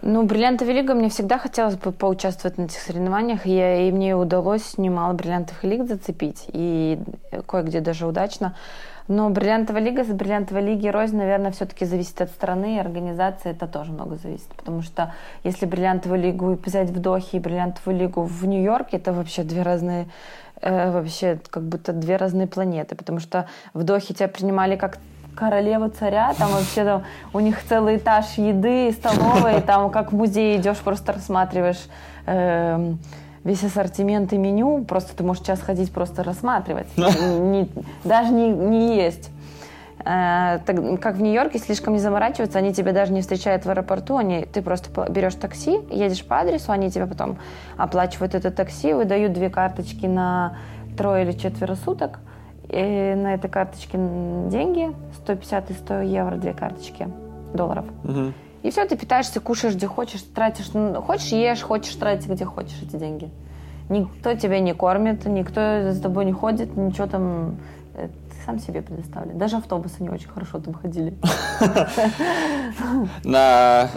Ну, 0.04 0.24
бриллиантовая 0.24 0.74
лига 0.74 0.94
мне 0.94 1.08
всегда 1.08 1.38
хотелось 1.38 1.76
бы 1.76 1.92
поучаствовать 1.92 2.58
на 2.58 2.64
этих 2.64 2.80
соревнованиях, 2.80 3.46
и, 3.46 3.88
и 3.88 3.92
мне 3.92 4.16
удалось 4.16 4.76
немало 4.76 5.12
бриллиантовых 5.12 5.62
лиг 5.62 5.86
зацепить, 5.86 6.46
и 6.48 6.98
кое-где 7.46 7.80
даже 7.80 8.08
удачно. 8.08 8.56
Но 9.06 9.30
бриллиантовая 9.30 9.80
лига 9.80 10.04
с 10.04 10.08
бриллиантовой 10.08 10.62
лиги 10.62 10.88
рознь, 10.88 11.16
наверное, 11.16 11.52
все-таки 11.52 11.84
зависит 11.84 12.20
от 12.20 12.30
страны 12.30 12.76
и 12.76 12.78
организации, 12.80 13.50
это 13.50 13.68
тоже 13.68 13.92
много 13.92 14.16
зависит. 14.16 14.48
Потому 14.56 14.82
что 14.82 15.14
если 15.44 15.66
бриллиантовую 15.66 16.20
лигу 16.20 16.58
взять 16.64 16.90
в 16.90 16.98
Дохе 16.98 17.36
и 17.36 17.40
бриллиантовую 17.40 17.96
лигу 17.96 18.22
в 18.22 18.44
Нью-Йорке, 18.44 18.96
это 18.96 19.12
вообще 19.12 19.44
две 19.44 19.62
разные 19.62 20.08
э, 20.60 20.90
вообще 20.90 21.38
как 21.50 21.62
будто 21.62 21.92
две 21.92 22.16
разные 22.16 22.48
планеты, 22.48 22.96
потому 22.96 23.20
что 23.20 23.46
в 23.72 23.84
Дохе 23.84 24.14
тебя 24.14 24.28
принимали 24.28 24.74
как 24.74 24.98
королеву 25.34 25.88
царя, 25.88 26.34
там 26.38 26.52
вообще 26.52 26.84
там 26.84 27.04
у 27.32 27.40
них 27.40 27.62
целый 27.64 27.96
этаж 27.96 28.26
еды, 28.36 28.92
столовой, 28.92 29.60
там 29.66 29.90
как 29.90 30.12
в 30.12 30.16
музей 30.16 30.58
идешь, 30.58 30.78
просто 30.78 31.12
рассматриваешь 31.12 31.88
э, 32.26 32.94
весь 33.44 33.64
ассортимент 33.64 34.32
и 34.32 34.38
меню, 34.38 34.84
просто 34.84 35.16
ты 35.16 35.24
можешь 35.24 35.44
час 35.44 35.60
ходить 35.60 35.92
просто 35.92 36.22
рассматривать, 36.22 36.86
не, 36.96 37.68
даже 38.04 38.32
не, 38.32 38.50
не 38.50 38.96
есть. 38.96 39.30
Э, 40.04 40.58
так, 40.66 41.00
как 41.00 41.16
в 41.16 41.22
Нью-Йорке, 41.22 41.58
слишком 41.58 41.94
не 41.94 42.00
заморачиваться, 42.00 42.58
они 42.58 42.72
тебя 42.74 42.92
даже 42.92 43.12
не 43.12 43.20
встречают 43.20 43.64
в 43.64 43.70
аэропорту, 43.70 44.16
они, 44.16 44.46
ты 44.52 44.62
просто 44.62 44.90
берешь 45.10 45.34
такси, 45.34 45.80
едешь 45.90 46.24
по 46.24 46.40
адресу, 46.40 46.72
они 46.72 46.90
тебе 46.90 47.06
потом 47.06 47.38
оплачивают 47.76 48.34
это 48.34 48.50
такси, 48.50 48.92
выдают 48.92 49.32
две 49.32 49.48
карточки 49.48 50.06
на 50.06 50.56
трое 50.96 51.24
или 51.24 51.32
четверо 51.32 51.74
суток, 51.76 52.18
и 52.68 53.14
на 53.16 53.34
этой 53.34 53.50
карточке 53.50 53.98
деньги, 54.50 54.94
150 55.22 55.70
и 55.70 55.74
100 55.74 56.00
евро, 56.02 56.36
две 56.36 56.52
карточки 56.52 57.08
долларов. 57.54 57.84
Угу. 58.04 58.32
И 58.62 58.70
все, 58.70 58.84
ты 58.84 58.96
питаешься, 58.96 59.40
кушаешь, 59.40 59.74
где 59.74 59.86
хочешь, 59.86 60.22
тратишь. 60.22 60.72
Ну, 60.72 61.00
хочешь, 61.02 61.32
ешь, 61.32 61.62
хочешь, 61.62 61.94
тратить, 61.94 62.28
где 62.28 62.44
хочешь 62.44 62.80
эти 62.82 62.96
деньги. 62.96 63.30
Никто 63.88 64.34
тебя 64.34 64.60
не 64.60 64.74
кормит, 64.74 65.26
никто 65.26 65.92
за 65.92 66.00
тобой 66.00 66.24
не 66.24 66.32
ходит, 66.32 66.76
ничего 66.76 67.06
там 67.06 67.56
э, 67.94 68.08
ты 68.08 68.46
сам 68.46 68.60
себе 68.60 68.80
предоставили. 68.80 69.32
Даже 69.32 69.56
автобусы 69.56 70.02
не 70.02 70.08
очень 70.08 70.28
хорошо 70.28 70.60
там 70.60 70.74
ходили. 70.74 71.14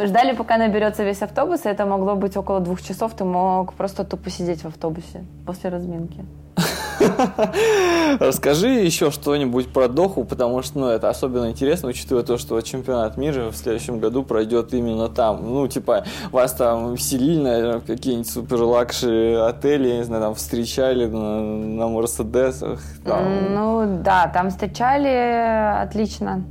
Ждали, 0.04 0.36
пока 0.36 0.58
наберется 0.58 1.04
весь 1.04 1.22
автобус, 1.22 1.66
и 1.66 1.70
это 1.70 1.86
могло 1.86 2.16
быть 2.16 2.36
около 2.36 2.60
двух 2.60 2.82
часов. 2.82 3.14
Ты 3.14 3.24
мог 3.24 3.74
просто 3.74 4.04
тупо 4.04 4.32
сидеть 4.32 4.64
в 4.64 4.68
автобусе 4.68 5.24
после 5.46 5.70
разминки. 5.70 6.26
Расскажи 8.20 8.70
еще 8.70 9.12
что-нибудь 9.12 9.72
про 9.72 9.88
Доху, 9.88 10.24
потому 10.24 10.62
что 10.62 10.80
ну, 10.80 10.88
это 10.88 11.10
особенно 11.10 11.50
интересно, 11.50 11.90
учитывая 11.90 12.24
то, 12.24 12.38
что 12.38 12.60
чемпионат 12.62 13.18
мира 13.18 13.52
в 13.52 13.56
следующем 13.56 14.00
году 14.00 14.24
пройдет 14.24 14.74
именно 14.74 15.10
там. 15.10 15.42
Ну, 15.44 15.68
типа, 15.68 16.06
вас 16.32 16.54
там 16.54 16.96
вселили, 16.96 17.42
наверное, 17.42 17.80
в 17.80 17.86
какие-нибудь 17.86 18.30
супер 18.30 18.62
лакши 18.64 19.36
отели, 19.36 19.90
я 19.90 19.98
не 19.98 20.04
знаю, 20.04 20.24
там 20.24 20.36
встречали 20.36 21.06
на, 21.06 21.42
на 21.42 21.88
Мерседесах. 21.88 22.82
Там. 23.04 23.54
Ну, 23.54 24.02
да, 24.04 24.28
там 24.28 24.50
встречали 24.50 25.84
отлично. 25.84 26.44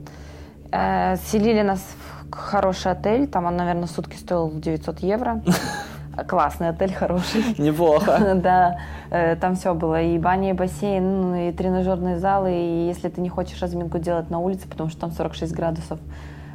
Э, 0.71 1.17
селили 1.17 1.63
нас 1.63 1.81
в 2.31 2.35
хороший 2.35 2.93
отель, 2.93 3.27
там 3.27 3.47
он, 3.47 3.57
наверное, 3.57 3.87
сутки 3.87 4.17
стоил 4.17 4.51
900 4.55 5.01
евро. 5.01 5.43
Классный 6.29 6.69
отель, 6.69 6.93
хороший. 6.93 7.43
Неплохо. 7.59 8.35
Да, 8.45 8.79
э, 9.11 9.37
там 9.37 9.57
все 9.57 9.75
было. 9.75 10.03
И 10.03 10.19
баня, 10.19 10.51
и 10.51 10.53
бассейн, 10.53 11.21
ну, 11.21 11.49
и 11.49 11.53
тренажерные 11.53 12.19
залы. 12.19 12.53
И 12.53 12.87
если 12.87 13.09
ты 13.09 13.21
не 13.21 13.29
хочешь 13.29 13.61
разминку 13.61 13.99
делать 13.99 14.31
на 14.31 14.39
улице, 14.39 14.69
потому 14.69 14.91
что 14.91 15.01
там 15.01 15.13
46 15.13 15.53
градусов, 15.53 15.99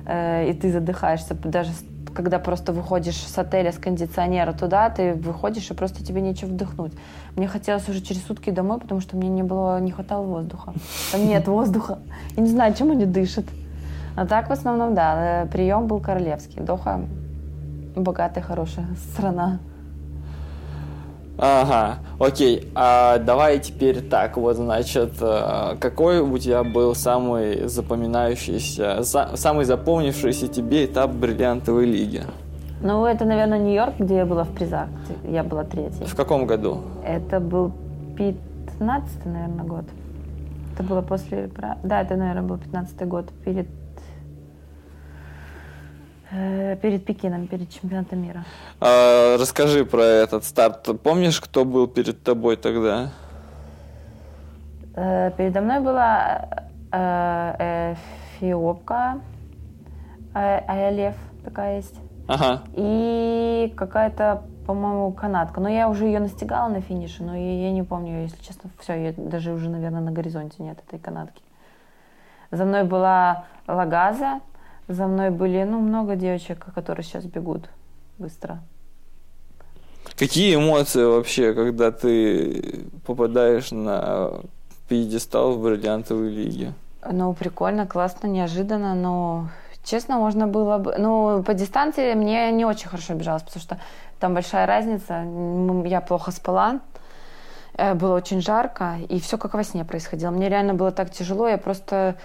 э, 0.06 0.50
и 0.50 0.54
ты 0.54 0.72
задыхаешься, 0.72 1.34
даже 1.36 1.72
когда 2.13 2.39
просто 2.39 2.74
выходишь 2.74 3.18
с 3.18 3.38
отеля, 3.38 3.72
с 3.72 3.78
кондиционера 3.78 4.54
туда, 4.54 4.89
ты 4.89 5.13
выходишь, 5.13 5.70
и 5.70 5.74
просто 5.74 6.04
тебе 6.04 6.22
нечего 6.22 6.50
вдохнуть. 6.50 6.94
Мне 7.36 7.48
хотелось 7.48 7.88
уже 7.88 8.01
через 8.01 8.25
сутки 8.25 8.50
домой, 8.50 8.80
потому 8.80 9.01
что 9.01 9.16
мне 9.16 9.30
не 9.30 9.44
было, 9.44 9.80
не 9.80 9.92
хватало 9.92 10.25
воздуха. 10.25 10.74
Там 11.12 11.28
нет 11.28 11.48
воздуха. 11.48 12.00
Я 12.36 12.44
не 12.44 12.50
знаю, 12.50 12.74
чем 12.74 12.92
они 12.92 13.06
дышат. 13.06 13.46
А 14.16 14.25
так, 14.25 14.50
в 14.50 14.51
основном, 14.51 14.96
да, 14.96 15.44
э, 15.44 15.46
прием 15.48 15.88
был 15.88 16.00
королевский. 16.00 16.62
Доха 16.62 17.01
богатая, 17.96 18.41
хорошая 18.41 18.88
страна. 19.13 19.60
Ага, 21.41 22.00
окей. 22.19 22.69
А 22.75 23.17
давай 23.17 23.60
теперь 23.60 24.01
так, 24.01 24.36
вот, 24.36 24.58
значит, 24.58 25.13
э, 25.22 25.77
какой 25.79 26.19
у 26.19 26.38
тебя 26.38 26.65
был 26.65 26.96
самый 26.96 27.67
запоминающийся, 27.67 29.03
самый 29.03 29.63
запомнившийся 29.63 30.50
тебе 30.50 30.86
этап 30.86 31.12
бриллиантовой 31.12 31.86
лиги? 31.86 32.24
Ну, 32.81 33.05
это, 33.05 33.24
наверное, 33.25 33.60
Нью-Йорк, 33.60 33.96
где 34.00 34.17
я 34.17 34.25
была 34.25 34.43
в 34.43 34.50
призах. 34.50 34.88
Я 35.24 35.43
была 35.43 35.63
третьей. 35.63 36.05
В 36.05 36.15
каком 36.15 36.46
году? 36.46 36.81
Это 37.05 37.39
был 37.39 37.72
15 38.17 39.25
наверное, 39.25 39.65
год. 39.65 39.86
Это 40.74 40.84
было 40.84 41.01
после... 41.01 41.50
Да, 41.84 42.01
это, 42.01 42.15
наверное, 42.15 42.43
был 42.43 42.58
15 42.58 43.08
год. 43.08 43.25
Перед 43.46 43.67
перед 46.31 47.05
Пекином, 47.05 47.48
перед 47.48 47.69
чемпионатом 47.69 48.21
мира. 48.21 48.45
А, 48.79 49.38
расскажи 49.38 49.86
про 49.86 50.03
этот 50.03 50.43
старт. 50.43 50.88
Помнишь, 51.01 51.41
кто 51.41 51.65
был 51.65 51.88
перед 51.88 52.24
тобой 52.24 52.55
тогда? 52.55 53.09
Э, 54.95 55.31
передо 55.38 55.62
мной 55.62 55.79
была 55.79 56.50
э, 56.91 57.95
Эфиопка, 58.39 59.21
Аялев 60.33 61.15
такая 61.43 61.77
есть. 61.77 61.95
Ага. 62.27 62.62
И 62.74 63.74
какая-то, 63.75 64.43
по-моему, 64.67 65.12
канадка. 65.12 65.59
Но 65.59 65.67
я 65.67 65.89
уже 65.89 66.05
ее 66.05 66.19
настигала 66.19 66.69
на 66.69 66.81
финише, 66.81 67.24
но 67.24 67.36
я, 67.36 67.62
я 67.63 67.71
не 67.71 67.81
помню, 67.83 68.21
если 68.21 68.41
честно. 68.43 68.69
Все, 68.79 68.93
я 68.93 69.13
даже 69.17 69.51
уже, 69.51 69.69
наверное, 69.69 70.01
на 70.01 70.12
горизонте 70.12 70.62
нет 70.62 70.77
этой 70.88 71.00
канадки. 71.00 71.41
За 72.51 72.65
мной 72.65 72.83
была 72.83 73.45
Лагаза, 73.67 74.41
за 74.89 75.08
мной 75.08 75.29
были, 75.29 75.63
ну, 75.63 75.79
много 75.79 76.15
девочек, 76.15 76.65
которые 76.74 77.05
сейчас 77.05 77.24
бегут 77.25 77.69
быстро. 78.17 78.60
Какие 80.17 80.55
эмоции 80.55 81.03
вообще, 81.05 81.53
когда 81.53 81.91
ты 81.91 82.86
попадаешь 83.05 83.72
на 83.72 84.41
пьедестал 84.89 85.53
в 85.53 85.62
бриллиантовой 85.62 86.29
лиге? 86.29 86.74
Ну, 87.10 87.34
прикольно, 87.34 87.88
классно, 87.88 88.27
неожиданно, 88.27 88.96
но 88.96 89.50
честно, 89.84 90.17
можно 90.17 90.48
было 90.48 90.77
бы... 90.79 90.96
Ну, 90.98 91.43
по 91.43 91.53
дистанции 91.53 92.13
мне 92.15 92.51
не 92.51 92.65
очень 92.65 92.89
хорошо 92.89 93.13
бежалось, 93.13 93.43
потому 93.43 93.62
что 93.62 93.79
там 94.19 94.34
большая 94.34 94.65
разница. 94.65 95.24
Я 95.86 96.01
плохо 96.01 96.31
спала, 96.31 96.79
э, 97.77 97.93
было 97.93 98.15
очень 98.15 98.41
жарко, 98.41 98.98
и 99.08 99.19
все 99.19 99.38
как 99.38 99.53
во 99.53 99.63
сне 99.63 99.86
происходило. 99.86 100.31
Мне 100.31 100.50
реально 100.50 100.74
было 100.74 100.91
так 100.91 101.12
тяжело, 101.12 101.48
я 101.48 101.58
просто 101.58 102.15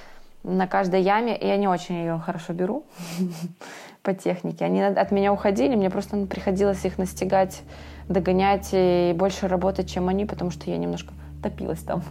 на 0.45 0.67
каждой 0.67 1.03
яме, 1.03 1.37
и 1.37 1.47
я 1.47 1.57
не 1.57 1.67
очень 1.67 1.97
ее 1.97 2.23
хорошо 2.25 2.53
беру 2.53 2.85
по 4.03 4.15
технике. 4.15 4.65
Они 4.65 4.83
от 4.83 5.11
меня 5.11 5.33
уходили, 5.33 5.75
мне 5.75 5.91
просто 5.91 6.27
приходилось 6.27 6.85
их 6.85 6.99
настигать, 6.99 7.63
догонять 8.09 8.69
и 8.73 9.13
больше 9.17 9.49
работать, 9.49 9.91
чем 9.91 10.09
они, 10.09 10.27
потому 10.27 10.51
что 10.51 10.71
я 10.71 10.77
немножко 10.77 11.13
топилась 11.43 11.81
там. 11.81 12.03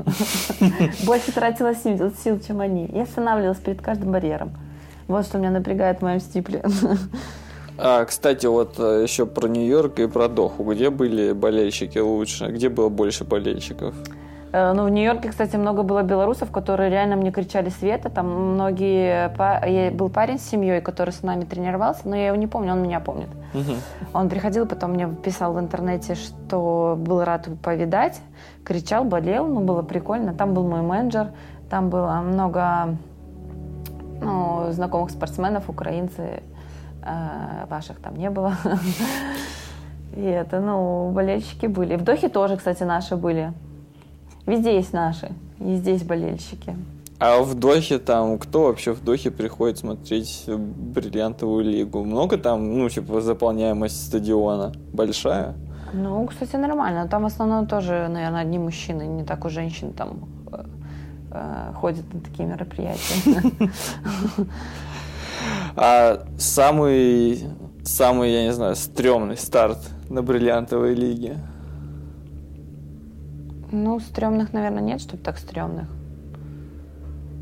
Больше 1.05 1.31
тратила 1.31 1.73
сил, 1.73 2.11
сил, 2.23 2.39
чем 2.39 2.59
они. 2.61 2.85
И 2.85 2.99
останавливалась 2.99 3.57
перед 3.57 3.81
каждым 3.81 4.11
барьером. 4.11 4.51
Вот 5.07 5.25
что 5.25 5.37
меня 5.37 5.49
напрягает 5.49 5.99
в 5.99 6.01
моем 6.03 6.19
стипле. 6.19 6.63
А, 7.75 8.05
кстати, 8.05 8.45
вот 8.45 8.75
э, 8.77 9.01
еще 9.01 9.25
про 9.25 9.47
Нью-Йорк 9.47 9.99
и 9.99 10.07
про 10.07 10.27
Доху. 10.27 10.63
Где 10.63 10.91
были 10.91 11.33
болельщики 11.33 11.97
лучше? 11.97 12.45
Где 12.51 12.69
было 12.69 12.89
больше 12.89 13.23
болельщиков? 13.23 13.95
Э, 14.53 14.71
ну, 14.73 14.85
в 14.85 14.89
Нью-Йорке, 14.89 15.29
кстати, 15.29 15.55
много 15.55 15.81
было 15.81 16.03
белорусов, 16.03 16.51
которые 16.51 16.91
реально 16.91 17.15
мне 17.15 17.31
кричали 17.31 17.69
Света. 17.69 18.09
Там 18.09 18.53
многие... 18.53 19.29
Был 19.91 20.09
парень 20.09 20.37
с 20.37 20.43
семьей, 20.43 20.79
который 20.79 21.09
с 21.09 21.23
нами 21.23 21.43
тренировался, 21.43 22.07
но 22.07 22.15
я 22.15 22.27
его 22.27 22.37
не 22.37 22.47
помню, 22.47 22.73
он 22.73 22.83
меня 22.83 22.99
помнит. 22.99 23.29
Угу. 23.53 23.73
Он 24.13 24.29
приходил, 24.29 24.67
потом 24.67 24.91
мне 24.91 25.07
писал 25.07 25.53
в 25.53 25.59
интернете, 25.59 26.13
что 26.13 26.95
был 26.97 27.23
рад 27.23 27.49
повидать, 27.63 28.21
кричал, 28.63 29.03
болел, 29.03 29.47
ну, 29.47 29.59
было 29.59 29.81
прикольно. 29.81 30.33
Там 30.33 30.53
был 30.53 30.67
мой 30.67 30.81
менеджер, 30.81 31.31
там 31.69 31.89
было 31.89 32.21
много 32.21 32.95
ну, 34.21 34.71
знакомых 34.71 35.09
спортсменов, 35.09 35.67
украинцы, 35.67 36.43
э, 37.01 37.65
ваших 37.69 37.99
там 37.99 38.15
не 38.15 38.29
было. 38.29 38.53
И 40.15 40.21
это, 40.21 40.59
ну, 40.59 41.09
болельщики 41.09 41.65
были. 41.65 41.95
В 41.95 42.03
Дохе 42.03 42.29
тоже, 42.29 42.55
кстати, 42.57 42.83
наши 42.83 43.15
были. 43.15 43.51
Везде 44.45 44.75
есть 44.75 44.93
наши, 44.93 45.31
и 45.59 45.75
здесь 45.75 46.03
болельщики. 46.03 46.75
А 47.19 47.41
в 47.41 47.53
Дохе 47.53 47.99
там, 47.99 48.37
кто 48.37 48.63
вообще 48.63 48.93
в 48.93 49.03
Дохе 49.03 49.31
приходит 49.31 49.77
смотреть 49.77 50.43
бриллиантовую 50.47 51.63
лигу? 51.63 52.03
Много 52.03 52.37
там, 52.37 52.77
ну, 52.77 52.89
типа, 52.89 53.21
заполняемость 53.21 54.07
стадиона 54.07 54.73
большая? 54.91 55.55
Ну, 55.93 56.25
кстати, 56.27 56.57
нормально. 56.57 57.07
Там 57.07 57.23
в 57.23 57.27
основном 57.27 57.67
тоже, 57.67 58.07
наверное, 58.09 58.41
одни 58.41 58.59
мужчины, 58.59 59.03
не 59.03 59.23
так 59.23 59.45
у 59.45 59.49
женщин 59.49 59.93
там 59.93 60.27
э, 60.51 60.65
э, 61.31 61.73
ходят 61.75 62.13
на 62.13 62.19
такие 62.19 62.47
мероприятия. 62.49 63.51
А 65.75 66.25
самый 66.37 67.47
самый, 67.83 68.31
я 68.31 68.43
не 68.43 68.53
знаю, 68.53 68.75
стрёмный 68.75 69.37
старт 69.37 69.79
на 70.09 70.21
бриллиантовой 70.21 70.95
лиге? 70.95 71.37
Ну, 73.73 73.99
стрёмных, 73.99 74.53
наверное, 74.53 74.83
нет, 74.83 75.01
чтобы 75.01 75.23
так 75.23 75.39
стрёмных. 75.39 75.87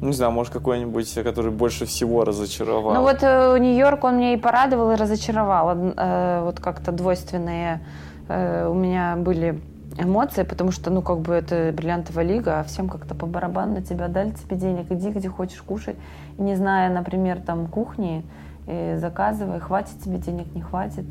Не 0.01 0.13
знаю, 0.13 0.31
может, 0.31 0.53
какой-нибудь, 0.53 1.13
который 1.23 1.51
больше 1.51 1.85
всего 1.85 2.23
разочаровал. 2.23 2.93
Ну, 2.93 3.01
вот 3.01 3.17
э, 3.21 3.57
Нью-Йорк, 3.59 4.05
он 4.05 4.17
меня 4.17 4.33
и 4.33 4.37
порадовал, 4.37 4.93
и 4.93 4.95
разочаровал. 4.95 5.75
Э, 5.75 6.41
вот 6.45 6.61
как-то 6.61 6.93
двойственные 6.93 7.81
э, 8.29 8.65
у 8.65 8.73
меня 8.73 9.17
были 9.17 9.59
эмоции, 9.99 10.43
потому 10.43 10.71
что, 10.71 10.89
ну, 10.89 11.01
как 11.01 11.19
бы 11.19 11.33
это 11.33 11.73
бриллиантовая 11.73 12.23
лига, 12.23 12.61
а 12.61 12.63
всем 12.63 12.87
как-то 12.87 13.13
по 13.13 13.25
барабану 13.25 13.73
на 13.73 13.81
тебя 13.81 14.07
дали 14.07 14.31
тебе 14.31 14.55
денег, 14.55 14.85
иди 14.89 15.09
где 15.09 15.27
хочешь 15.27 15.61
кушать, 15.61 15.97
не 16.37 16.55
зная, 16.55 16.89
например, 16.89 17.41
там 17.41 17.67
кухни, 17.67 18.23
и 18.67 18.95
заказывай, 18.95 19.59
хватит 19.59 19.99
тебе 20.01 20.17
денег, 20.17 20.55
не 20.55 20.61
хватит. 20.61 21.05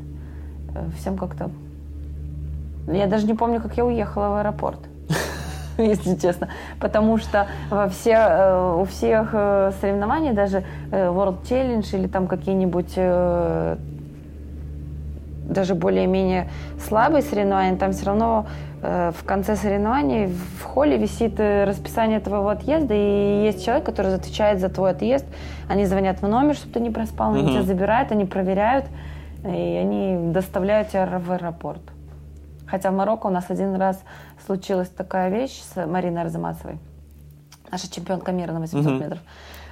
Э, 0.73 0.89
всем 0.97 1.15
как-то... 1.15 1.51
Я 2.87 3.05
даже 3.05 3.27
не 3.27 3.35
помню, 3.35 3.61
как 3.61 3.77
я 3.77 3.85
уехала 3.85 4.29
в 4.29 4.35
аэропорт. 4.39 4.79
если 5.77 6.15
честно. 6.15 6.49
Потому 6.79 7.17
что 7.17 7.47
во 7.69 7.87
все, 7.89 8.13
э, 8.13 8.75
у 8.79 8.85
всех 8.85 9.29
э, 9.33 9.71
соревнований, 9.79 10.31
даже 10.31 10.63
World 10.91 11.43
Challenge 11.43 11.97
или 11.97 12.07
там 12.07 12.27
какие-нибудь 12.27 12.95
даже 15.45 15.75
более-менее 15.75 16.49
слабые 16.79 17.21
соревнования, 17.21 17.77
там 17.77 17.91
все 17.91 18.05
равно 18.05 18.45
в 18.81 19.23
конце 19.25 19.55
соревнований 19.55 20.27
в 20.27 20.63
холле 20.63 20.97
висит 20.97 21.39
расписание 21.39 22.19
твоего 22.19 22.49
отъезда, 22.49 22.95
и 22.95 23.43
есть 23.43 23.63
человек, 23.63 23.85
который 23.85 24.15
отвечает 24.15 24.59
за 24.59 24.69
твой 24.69 24.91
отъезд. 24.91 25.25
Они 25.67 25.85
звонят 25.85 26.21
в 26.21 26.27
номер, 26.27 26.55
чтобы 26.55 26.73
ты 26.73 26.79
не 26.79 26.89
проспал, 26.89 27.33
они 27.33 27.43
mm-hmm. 27.43 27.51
тебя 27.51 27.61
забирают, 27.63 28.11
они 28.11 28.25
проверяют, 28.25 28.85
и 29.43 29.47
они 29.47 30.31
доставляют 30.31 30.89
тебя 30.89 31.19
в 31.19 31.31
аэропорт. 31.31 31.81
Хотя 32.71 32.89
в 32.89 32.93
Марокко 32.93 33.27
у 33.27 33.29
нас 33.29 33.45
один 33.49 33.75
раз 33.75 34.01
случилась 34.45 34.89
такая 34.89 35.29
вещь 35.29 35.61
с 35.61 35.85
Мариной 35.85 36.21
Арзамасовой, 36.21 36.77
наша 37.71 37.91
чемпионка 37.91 38.31
мира 38.31 38.51
на 38.51 38.59
800 38.59 38.85
uh-huh. 38.85 38.99
метров. 38.99 39.19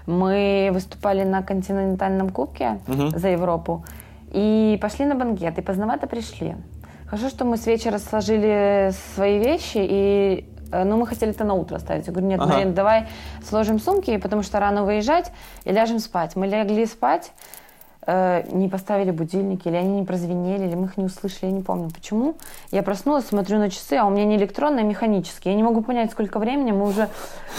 Мы 0.05 0.69
выступали 0.73 1.23
на 1.23 1.43
континентальном 1.43 2.29
кубке 2.29 2.79
uh-huh. 2.87 3.17
за 3.17 3.29
Европу 3.29 3.85
и 4.31 4.77
пошли 4.81 5.05
на 5.05 5.15
банкет, 5.15 5.57
и 5.57 5.61
поздновато 5.61 6.07
пришли. 6.07 6.55
Хорошо, 7.05 7.29
что 7.29 7.45
мы 7.45 7.57
с 7.57 7.65
вечера 7.65 7.97
сложили 7.97 8.91
свои 9.15 9.39
вещи, 9.39 9.79
и 9.79 10.45
э, 10.71 10.83
ну, 10.83 10.97
мы 10.97 11.07
хотели 11.07 11.31
это 11.31 11.43
на 11.43 11.55
утро 11.55 11.77
оставить. 11.77 12.05
Я 12.05 12.13
говорю, 12.13 12.27
нет, 12.27 12.39
ага. 12.39 12.53
Марин, 12.53 12.73
давай 12.75 13.07
сложим 13.43 13.79
сумки, 13.79 14.17
потому 14.17 14.43
что 14.43 14.59
рано 14.59 14.83
выезжать, 14.83 15.31
и 15.63 15.71
ляжем 15.71 15.97
спать. 15.97 16.35
Мы 16.35 16.45
легли 16.45 16.85
спать, 16.85 17.31
Э, 18.07 18.43
не 18.51 18.69
поставили 18.69 19.11
будильники, 19.11 19.67
или 19.67 19.75
они 19.75 19.99
не 19.99 20.05
прозвенели, 20.05 20.65
или 20.65 20.73
мы 20.73 20.85
их 20.85 20.95
не 20.95 21.03
услышали, 21.03 21.47
я 21.47 21.51
не 21.51 21.61
помню 21.61 21.89
почему. 21.93 22.35
Я 22.71 22.81
проснулась, 22.81 23.25
смотрю 23.25 23.59
на 23.59 23.69
часы, 23.69 23.95
а 23.95 24.05
у 24.05 24.09
меня 24.09 24.23
не 24.23 24.37
электронные, 24.37 24.83
а 24.83 24.87
механические. 24.87 25.53
Я 25.53 25.57
не 25.57 25.63
могу 25.63 25.81
понять, 25.81 26.11
сколько 26.11 26.39
времени, 26.39 26.71
мы 26.71 26.87
уже 26.87 27.09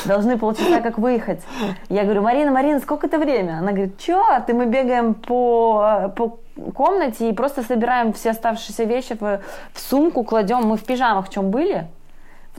должны 0.07 0.39
полчаса 0.39 0.81
как 0.81 0.97
выехать. 0.97 1.43
Я 1.91 2.05
говорю, 2.05 2.23
Марина, 2.23 2.51
Марина, 2.51 2.81
сколько 2.81 3.07
это 3.07 3.19
время? 3.19 3.59
Она 3.59 3.73
говорит, 3.73 4.01
что? 4.01 4.25
Ты 4.47 4.55
мы 4.55 4.65
бегаем 4.65 5.13
по, 5.13 6.11
по 6.17 6.39
комнате 6.75 7.29
и 7.29 7.33
просто 7.35 7.63
собираем 7.63 8.15
все 8.15 8.31
оставшиеся 8.31 8.85
вещи 8.85 9.17
в, 9.21 9.43
в 9.75 9.81
сумку, 9.81 10.25
кладем. 10.25 10.67
Мы 10.67 10.79
в 10.79 10.85
пижамах 10.85 11.29
чем 11.29 11.51
были, 11.51 11.87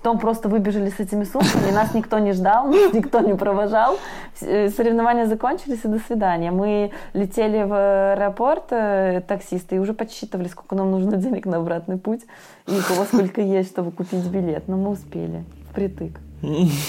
Потом 0.02 0.18
просто 0.18 0.50
выбежали 0.50 0.90
с 0.90 1.00
этими 1.00 1.24
сумками, 1.26 1.72
нас 1.72 1.94
никто 1.94 2.18
не 2.18 2.32
ждал, 2.34 2.68
никто 2.94 3.20
не 3.20 3.36
провожал. 3.36 4.00
Э, 4.42 4.70
соревнования 4.70 5.28
закончились, 5.28 5.82
и 5.84 5.88
до 5.88 6.00
свидания. 6.00 6.50
Мы 6.50 6.92
летели 7.14 7.62
в 7.62 8.14
аэропорт, 8.14 8.72
э, 8.72 9.22
таксисты, 9.28 9.76
и 9.76 9.80
уже 9.80 9.94
подсчитывали, 9.94 10.48
сколько 10.48 10.74
нам 10.74 10.90
нужно 10.90 11.18
денег 11.18 11.46
на 11.46 11.58
обратный 11.58 11.98
путь, 11.98 12.22
и 12.66 12.72
у 12.72 12.82
кого 12.82 13.06
сколько 13.06 13.42
есть, 13.42 13.70
чтобы 13.70 13.92
купить 13.92 14.26
билет. 14.26 14.68
Но 14.68 14.76
мы 14.76 14.90
успели, 14.90 15.44
впритык. 15.70 16.20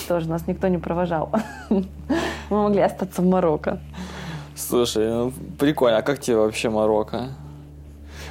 Тоже 0.08 0.30
нас 0.30 0.46
никто 0.46 0.68
не 0.68 0.78
провожал. 0.78 1.30
Мы 1.68 1.84
могли 2.62 2.80
остаться 2.80 3.20
в 3.20 3.26
Марокко. 3.26 3.78
Слушай, 4.56 5.10
ну, 5.10 5.32
прикольно. 5.58 5.98
А 5.98 6.02
как 6.02 6.18
тебе 6.18 6.36
вообще 6.36 6.70
Марокко? 6.70 7.28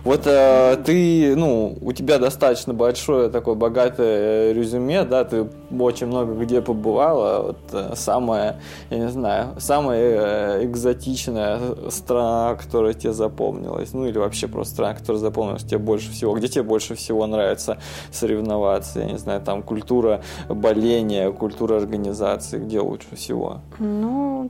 Вот 0.04 0.24
э, 0.26 0.78
ты, 0.84 1.36
ну, 1.36 1.78
у 1.80 1.92
тебя 1.94 2.18
достаточно 2.18 2.74
большое 2.74 3.30
такое 3.30 3.54
богатое 3.54 4.50
э, 4.50 4.54
резюме, 4.54 5.04
да, 5.04 5.24
ты 5.24 5.48
очень 5.78 6.08
много 6.08 6.34
где 6.34 6.62
побывала. 6.62 7.44
Вот 7.44 7.60
э, 7.72 7.94
самая, 7.96 8.60
я 8.90 8.98
не 8.98 9.10
знаю, 9.10 9.60
самая 9.60 10.00
э, 10.00 10.66
экзотичная 10.66 11.60
страна, 11.90 12.56
которая 12.56 12.94
тебе 12.94 13.14
запомнилась, 13.14 13.94
ну 13.94 14.08
или 14.08 14.18
вообще 14.18 14.48
просто 14.48 14.74
страна, 14.74 14.96
которая 14.96 15.20
запомнилась 15.20 15.64
тебе 15.64 15.78
больше 15.78 16.12
всего. 16.12 16.34
Где 16.34 16.48
тебе 16.48 16.64
больше 16.64 16.96
всего 16.96 17.28
нравится 17.28 17.78
соревноваться? 18.12 19.02
Я 19.02 19.06
не 19.06 19.18
знаю, 19.20 19.42
там 19.42 19.62
культура 19.62 20.22
боления, 20.50 21.32
культура 21.32 21.78
организации, 21.78 22.58
где 22.58 22.80
лучше 22.80 23.16
всего? 23.16 23.62
Ну, 23.78 24.50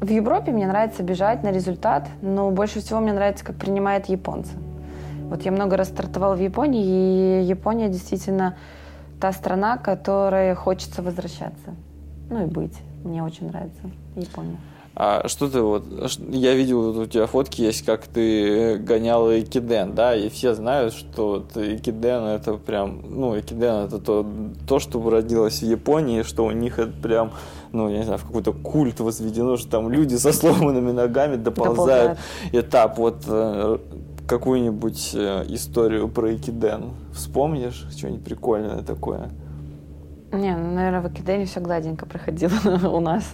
в 0.00 0.08
Европе 0.08 0.52
мне 0.52 0.68
нравится 0.68 1.02
бежать 1.02 1.42
на 1.42 1.50
результат, 1.50 2.08
но 2.22 2.52
больше 2.52 2.78
всего 2.78 3.00
мне 3.00 3.12
нравится, 3.12 3.44
как 3.44 3.56
принимают 3.56 4.06
японцы. 4.06 4.52
Вот 5.28 5.42
я 5.42 5.52
много 5.52 5.76
раз 5.76 5.88
стартовала 5.88 6.34
в 6.34 6.40
Японии, 6.40 7.42
и 7.42 7.44
Япония 7.44 7.88
действительно 7.88 8.56
та 9.20 9.32
страна, 9.32 9.76
которой 9.76 10.54
хочется 10.54 11.02
возвращаться. 11.02 11.74
Ну 12.30 12.44
и 12.44 12.46
быть. 12.46 12.76
Мне 13.04 13.22
очень 13.22 13.48
нравится 13.48 13.82
Япония. 14.16 14.58
А 15.00 15.28
что 15.28 15.48
ты 15.48 15.60
вот, 15.60 15.84
я 16.30 16.54
видел, 16.54 16.92
вот 16.92 16.96
у 16.96 17.06
тебя 17.06 17.26
фотки 17.26 17.62
есть, 17.62 17.84
как 17.84 18.08
ты 18.08 18.78
гонял 18.78 19.30
Экиден, 19.30 19.94
да, 19.94 20.16
и 20.16 20.28
все 20.28 20.54
знают, 20.54 20.92
что 20.92 21.28
вот 21.28 21.56
Экиден 21.56 22.24
это 22.24 22.54
прям, 22.54 23.02
ну, 23.08 23.38
Экиден 23.38 23.86
это 23.86 24.00
то, 24.00 24.26
то, 24.66 24.80
что 24.80 25.08
родилось 25.08 25.60
в 25.60 25.64
Японии, 25.64 26.22
что 26.22 26.44
у 26.44 26.50
них 26.50 26.80
это 26.80 26.92
прям, 27.00 27.30
ну, 27.70 27.88
я 27.88 27.98
не 27.98 28.04
знаю, 28.04 28.18
в 28.18 28.24
какой-то 28.24 28.52
культ 28.52 28.98
возведено, 28.98 29.56
что 29.56 29.70
там 29.70 29.88
люди 29.88 30.16
со 30.16 30.32
сломанными 30.32 30.90
ногами 30.90 31.36
доползают. 31.36 32.18
доползают. 32.18 32.18
Этап, 32.66 32.98
вот 32.98 33.22
э, 33.28 33.78
какую-нибудь 34.28 35.12
э, 35.14 35.44
историю 35.48 36.08
про 36.08 36.36
Экиден 36.36 36.90
вспомнишь? 37.12 37.86
Что-нибудь 37.90 38.22
прикольное 38.22 38.82
такое? 38.82 39.30
Не, 40.30 40.54
ну, 40.54 40.74
наверное, 40.74 41.00
в 41.00 41.08
Экидене 41.08 41.46
все 41.46 41.60
гладенько 41.60 42.04
проходило 42.04 42.52
у 42.92 43.00
нас. 43.00 43.24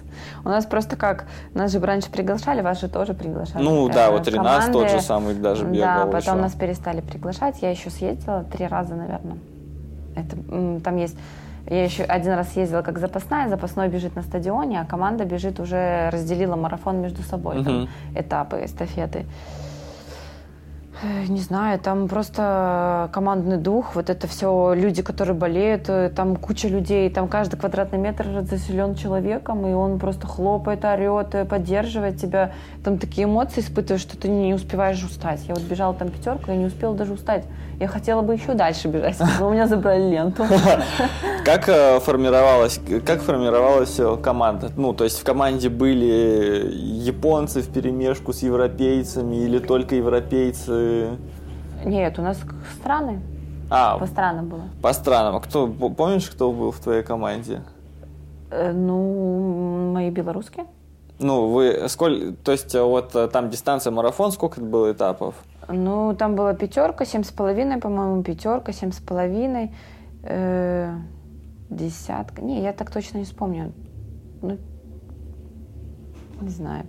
У 0.45 0.49
нас 0.49 0.65
просто 0.65 0.97
как, 0.97 1.27
нас 1.53 1.73
же 1.73 1.81
раньше 1.81 2.11
приглашали, 2.11 2.63
вас 2.63 2.81
же 2.81 2.89
тоже 2.89 3.15
приглашали. 3.15 3.63
Ну 3.63 3.89
да, 3.89 4.11
вот 4.13 4.29
Ренас 4.29 4.71
тот 4.71 4.89
же 4.91 5.01
самый 5.01 5.35
даже 5.35 5.65
бегал 5.65 6.07
Да, 6.07 6.07
потом 6.07 6.35
еще. 6.37 6.43
нас 6.43 6.53
перестали 6.53 7.01
приглашать. 7.01 7.61
Я 7.61 7.71
еще 7.71 7.91
съездила 7.91 8.45
три 8.45 8.67
раза, 8.67 8.95
наверное. 8.95 9.39
Это, 10.15 10.81
там 10.81 10.97
есть 10.97 11.17
я 11.67 11.83
еще 11.83 12.03
один 12.03 12.35
раз 12.35 12.55
ездила 12.57 12.83
как 12.83 12.99
запасная, 12.99 13.49
запасной 13.49 13.89
бежит 13.89 14.15
на 14.17 14.23
стадионе, 14.23 14.81
а 14.81 14.85
команда 14.85 15.25
бежит 15.25 15.61
уже 15.61 16.11
разделила 16.11 16.57
марафон 16.57 17.01
между 17.01 17.23
собой, 17.23 17.57
uh-huh. 17.57 17.65
там, 17.65 17.89
этапы, 18.15 18.65
эстафеты. 18.65 19.25
Не 21.29 21.41
знаю, 21.41 21.79
там 21.79 22.09
просто 22.09 23.11
командный 23.13 23.57
дух, 23.57 23.95
вот 23.95 24.11
это 24.11 24.27
все 24.27 24.75
люди, 24.75 25.03
которые 25.03 25.37
болеют, 25.37 25.89
э, 25.89 26.11
там 26.15 26.37
куча 26.37 26.69
людей, 26.69 27.11
там 27.11 27.29
каждый 27.29 27.57
квадратный 27.57 27.99
метр 27.99 28.43
заселен 28.43 28.95
человеком, 28.95 29.67
и 29.67 29.73
он 29.73 29.99
просто 29.99 30.27
хлопает, 30.27 30.85
орет, 30.85 31.35
э, 31.35 31.45
поддерживает 31.45 32.19
тебя. 32.19 32.53
Там 32.85 32.99
такие 32.99 33.25
эмоции 33.25 33.61
испытываешь, 33.61 34.03
что 34.03 34.17
ты 34.17 34.29
не 34.29 34.55
успеваешь 34.55 35.03
устать. 35.03 35.45
Я 35.49 35.55
вот 35.55 35.65
бежала 35.65 35.95
там 35.95 36.11
пятерку, 36.11 36.51
я 36.51 36.57
не 36.57 36.67
успела 36.67 36.95
даже 36.95 37.13
устать. 37.13 37.45
Я 37.81 37.89
хотела 37.89 38.23
бы 38.23 38.35
еще 38.35 38.55
дальше 38.55 38.89
бежать, 38.89 39.17
но 39.41 39.49
у 39.49 39.53
меня 39.53 39.67
забрали 39.67 40.11
ленту. 40.11 40.45
Как 41.45 41.69
э, 41.69 42.01
формировалась, 42.01 42.81
как 43.05 43.21
формировалась 43.21 44.01
команда? 44.23 44.71
Ну, 44.77 44.95
то 44.95 45.05
есть 45.05 45.21
в 45.21 45.25
команде 45.25 45.69
были 45.69 46.71
японцы 46.73 47.61
в 47.61 47.69
перемешку 47.69 48.33
с 48.33 48.43
европейцами 48.43 49.37
или 49.37 49.59
только 49.59 49.95
европейцы? 49.97 51.19
Нет, 51.85 52.19
у 52.19 52.23
нас 52.23 52.39
страны. 52.81 53.21
А, 53.69 53.99
по 53.99 54.07
странам 54.07 54.49
было. 54.49 54.63
По 54.81 54.93
странам. 54.95 55.37
А 55.37 55.41
кто, 55.41 55.67
помнишь, 55.67 56.31
кто 56.31 56.51
был 56.51 56.71
в 56.71 56.79
твоей 56.79 57.03
команде? 57.03 57.63
Э, 58.51 58.73
ну, 58.73 59.93
мои 59.93 60.11
белорусские. 60.11 60.65
Ну, 61.19 61.49
вы 61.49 61.89
сколько, 61.89 62.33
то 62.43 62.53
есть 62.53 62.75
э, 62.75 62.83
вот 62.83 63.13
там 63.33 63.51
дистанция 63.51 63.91
марафон, 63.91 64.33
сколько 64.33 64.61
это 64.61 64.69
было 64.69 64.93
этапов? 64.93 65.35
Ну, 65.69 66.15
там 66.15 66.35
была 66.37 66.55
пятерка, 66.55 67.05
семь 67.05 67.23
с 67.23 67.31
половиной, 67.31 67.79
по-моему, 67.79 68.23
пятерка, 68.23 68.73
семь 68.73 68.93
с 68.93 68.99
половиной, 68.99 69.75
э, 70.23 70.95
десятка. 71.71 72.43
Не, 72.43 72.63
я 72.63 72.73
так 72.73 72.91
точно 72.91 73.19
не 73.19 73.25
вспомню. 73.25 73.73
Ну, 74.43 74.59
не 76.41 76.49
знаю, 76.49 76.85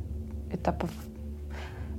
этапов 0.52 0.90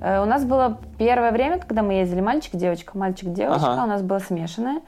Э, 0.00 0.22
у 0.22 0.24
нас 0.26 0.44
было 0.44 0.78
первое 0.98 1.32
время, 1.32 1.58
когда 1.58 1.82
мы 1.82 1.94
ездили 1.94 2.20
мальчик-девочка, 2.20 2.96
мальчик-девочка, 2.96 3.72
ага. 3.72 3.84
у 3.84 3.86
нас 3.86 4.02
было 4.02 4.18
смешанное. 4.18 4.80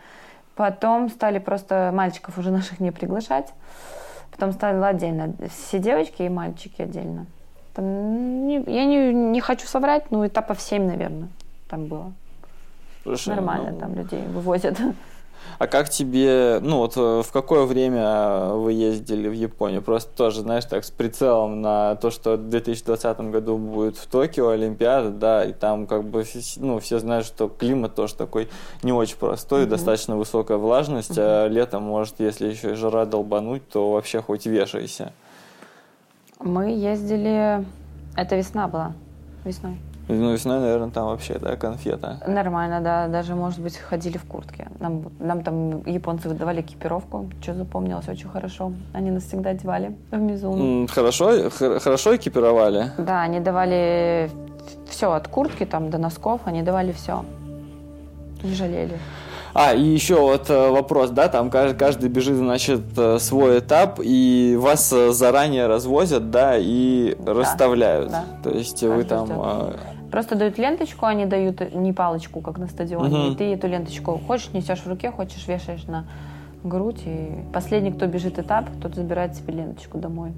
Потом 0.54 1.08
стали 1.08 1.38
просто 1.38 1.90
мальчиков 1.94 2.38
уже 2.38 2.50
наших 2.52 2.80
не 2.80 2.90
приглашать. 2.90 3.52
Потом 4.30 4.52
стали 4.52 4.82
отдельно 4.82 5.34
все 5.48 5.78
девочки 5.78 6.22
и 6.22 6.28
мальчики 6.28 6.82
отдельно. 6.82 7.26
Там, 7.74 8.46
не, 8.46 8.56
я 8.66 8.84
не, 8.84 9.12
не 9.12 9.40
хочу 9.40 9.66
соврать, 9.66 10.10
но 10.10 10.26
этапов 10.26 10.60
7, 10.60 10.86
наверное. 10.86 11.28
Там 11.68 11.86
было. 11.86 12.12
Слушай, 13.02 13.36
Нормально 13.36 13.70
ну, 13.72 13.78
там 13.80 13.94
людей 13.94 14.22
вывозят. 14.26 14.78
А 15.58 15.66
как 15.66 15.88
тебе, 15.88 16.58
ну 16.60 16.78
вот 16.78 16.96
э, 16.96 17.22
в 17.24 17.32
какое 17.32 17.64
время 17.64 18.48
вы 18.50 18.72
ездили 18.72 19.28
в 19.28 19.32
Японию? 19.32 19.82
Просто 19.82 20.10
тоже, 20.16 20.42
знаешь, 20.42 20.64
так 20.64 20.84
с 20.84 20.90
прицелом 20.90 21.62
на 21.62 21.96
то, 21.96 22.10
что 22.10 22.36
в 22.36 22.48
2020 22.48 23.20
году 23.30 23.56
будет 23.56 23.96
в 23.96 24.06
Токио 24.06 24.50
Олимпиада, 24.50 25.10
да, 25.10 25.44
и 25.44 25.52
там 25.52 25.86
как 25.86 26.04
бы, 26.04 26.24
ну, 26.56 26.78
все 26.78 26.98
знают, 26.98 27.26
что 27.26 27.48
климат 27.48 27.94
тоже 27.94 28.14
такой 28.14 28.48
не 28.82 28.92
очень 28.92 29.16
простой, 29.16 29.64
mm-hmm. 29.64 29.68
достаточно 29.68 30.16
высокая 30.16 30.58
влажность, 30.58 31.18
mm-hmm. 31.18 31.44
а 31.44 31.48
летом, 31.48 31.82
может, 31.82 32.16
если 32.18 32.48
еще 32.48 32.72
и 32.72 32.74
жара 32.74 33.04
долбануть, 33.04 33.68
то 33.68 33.92
вообще 33.92 34.20
хоть 34.20 34.46
вешайся. 34.46 35.12
Мы 36.40 36.70
ездили, 36.70 37.64
это 38.16 38.36
весна 38.36 38.68
была, 38.68 38.92
весной. 39.44 39.78
Ну, 40.08 40.32
весной, 40.32 40.60
наверное, 40.60 40.90
там 40.90 41.06
вообще, 41.06 41.38
да, 41.38 41.56
конфета. 41.56 42.20
Нормально, 42.26 42.80
да. 42.80 43.08
Даже, 43.08 43.34
может 43.34 43.60
быть, 43.60 43.76
ходили 43.76 44.16
в 44.16 44.24
куртке. 44.24 44.68
Нам, 44.80 45.04
нам 45.18 45.42
там 45.42 45.82
японцы 45.84 46.28
выдавали 46.28 46.62
экипировку, 46.62 47.30
что 47.42 47.54
запомнилось 47.54 48.08
очень 48.08 48.28
хорошо. 48.28 48.72
Они 48.94 49.10
нас 49.10 49.24
всегда 49.24 49.50
одевали 49.50 49.94
в 50.10 50.18
Мизуну. 50.18 50.86
Хорошо, 50.88 51.50
хорошо 51.50 52.16
экипировали? 52.16 52.92
Да, 52.96 53.22
они 53.22 53.40
давали 53.40 54.30
все, 54.88 55.12
от 55.12 55.28
куртки 55.28 55.66
там 55.66 55.90
до 55.90 55.98
носков, 55.98 56.40
они 56.46 56.62
давали 56.62 56.92
все. 56.92 57.24
Не 58.42 58.54
жалели. 58.54 58.98
А, 59.54 59.74
и 59.74 59.82
еще 59.82 60.20
вот 60.20 60.50
э, 60.50 60.70
вопрос, 60.70 61.10
да, 61.10 61.28
там 61.28 61.50
каждый, 61.50 61.76
каждый 61.76 62.08
бежит, 62.08 62.36
значит, 62.36 62.80
э, 62.96 63.18
свой 63.18 63.58
этап, 63.58 63.98
и 64.00 64.56
вас 64.58 64.92
э, 64.92 65.10
заранее 65.10 65.66
развозят, 65.66 66.30
да, 66.30 66.54
и 66.56 67.16
да, 67.18 67.34
расставляют. 67.34 68.10
Да. 68.10 68.24
То 68.42 68.50
есть 68.50 68.80
каждый 68.80 68.96
вы 68.96 69.04
там... 69.04 69.26
Ждет. 69.26 69.97
Просто 70.10 70.36
дают 70.36 70.58
ленточку, 70.58 71.06
они 71.06 71.26
дают 71.26 71.74
не 71.74 71.92
палочку, 71.92 72.40
как 72.40 72.58
на 72.58 72.66
стадионе. 72.66 73.18
Угу. 73.18 73.32
И 73.32 73.36
ты 73.36 73.52
эту 73.52 73.66
ленточку 73.68 74.18
хочешь 74.18 74.52
несешь 74.52 74.80
в 74.80 74.88
руке, 74.88 75.10
хочешь 75.10 75.46
вешаешь 75.46 75.84
на 75.84 76.06
грудь. 76.64 77.02
И 77.04 77.44
последний, 77.52 77.92
кто 77.92 78.06
бежит 78.06 78.38
этап, 78.38 78.66
тот 78.80 78.94
забирает 78.94 79.34
себе 79.34 79.54
ленточку 79.54 79.98
домой. 79.98 80.32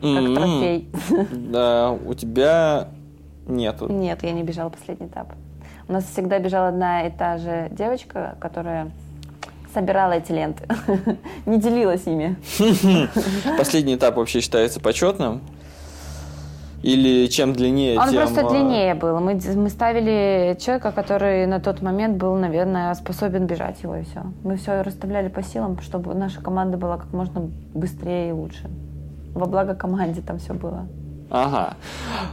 Как 0.00 0.10
mm-hmm. 0.10 0.34
трофей. 0.34 0.90
Да, 1.52 1.92
у 1.92 2.14
тебя 2.14 2.88
нету. 3.46 3.88
Нет, 3.88 4.22
я 4.22 4.32
не 4.32 4.42
бежала 4.42 4.68
последний 4.68 5.06
этап. 5.06 5.32
У 5.88 5.92
нас 5.92 6.04
всегда 6.04 6.38
бежала 6.38 6.68
одна 6.68 7.06
и 7.06 7.10
та 7.10 7.38
же 7.38 7.68
девочка, 7.70 8.36
которая 8.40 8.90
собирала 9.72 10.12
эти 10.12 10.32
ленты. 10.32 10.66
не 11.46 11.58
делилась 11.58 12.06
ими. 12.06 12.36
Последний 13.58 13.94
этап 13.94 14.16
вообще 14.16 14.40
считается 14.40 14.80
почетным? 14.80 15.40
Или 16.82 17.28
чем 17.28 17.52
длиннее, 17.52 17.98
Он 17.98 18.08
тем... 18.08 18.16
просто 18.16 18.48
длиннее 18.48 18.94
был. 18.94 19.20
Мы, 19.20 19.40
мы 19.54 19.68
ставили 19.68 20.56
человека, 20.60 20.90
который 20.90 21.46
на 21.46 21.60
тот 21.60 21.80
момент 21.80 22.16
был, 22.16 22.34
наверное, 22.34 22.92
способен 22.94 23.46
бежать 23.46 23.82
его, 23.82 23.96
и 23.96 24.02
все. 24.02 24.22
Мы 24.42 24.56
все 24.56 24.82
расставляли 24.82 25.28
по 25.28 25.42
силам, 25.42 25.80
чтобы 25.80 26.14
наша 26.14 26.40
команда 26.40 26.76
была 26.76 26.98
как 26.98 27.12
можно 27.12 27.50
быстрее 27.72 28.30
и 28.30 28.32
лучше. 28.32 28.68
Во 29.34 29.46
благо 29.46 29.74
команде 29.74 30.22
там 30.22 30.38
все 30.38 30.54
было. 30.54 30.86
Ага. 31.34 31.78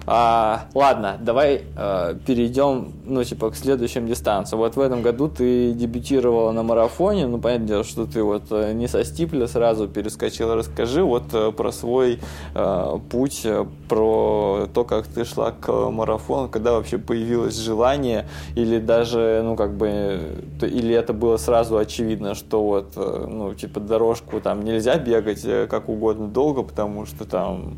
А, 0.06 0.66
ладно, 0.76 1.16
давай 1.22 1.62
а, 1.78 2.16
перейдем, 2.16 2.92
ну, 3.06 3.24
типа, 3.24 3.52
к 3.52 3.56
следующим 3.56 4.06
дистанциям. 4.08 4.60
Вот 4.60 4.76
в 4.76 4.80
этом 4.82 5.02
году 5.02 5.30
ты 5.30 5.72
дебютировала 5.72 6.52
на 6.52 6.64
марафоне. 6.64 7.26
Ну, 7.26 7.38
понятное 7.40 7.68
дело, 7.68 7.84
что 7.86 8.06
ты 8.06 8.22
вот 8.22 8.48
э, 8.52 8.74
не 8.74 8.90
со 8.90 9.06
стипля 9.06 9.48
сразу 9.48 9.88
перескочила. 9.88 10.54
Расскажи 10.54 11.02
вот 11.02 11.34
э, 11.34 11.54
про 11.54 11.72
свой 11.72 12.20
а, 12.54 13.00
путь, 13.10 13.48
про 13.88 14.68
то, 14.74 14.84
как 14.84 15.08
ты 15.08 15.24
шла 15.24 15.52
к 15.52 15.72
марафону, 15.72 16.50
когда 16.50 16.74
вообще 16.74 16.98
появилось 16.98 17.56
желание, 17.56 18.28
или 18.56 18.80
даже, 18.80 19.40
ну, 19.46 19.56
как 19.56 19.78
бы, 19.78 20.20
или 20.62 20.94
это 20.94 21.14
было 21.14 21.38
сразу 21.38 21.78
очевидно, 21.78 22.36
что 22.36 22.62
вот, 22.62 22.98
ну, 22.98 23.54
типа, 23.54 23.80
дорожку 23.80 24.42
там 24.42 24.66
нельзя 24.66 24.98
бегать 24.98 25.46
как 25.70 25.88
угодно 25.88 26.28
долго, 26.28 26.64
потому 26.64 27.06
что 27.06 27.24
там 27.24 27.78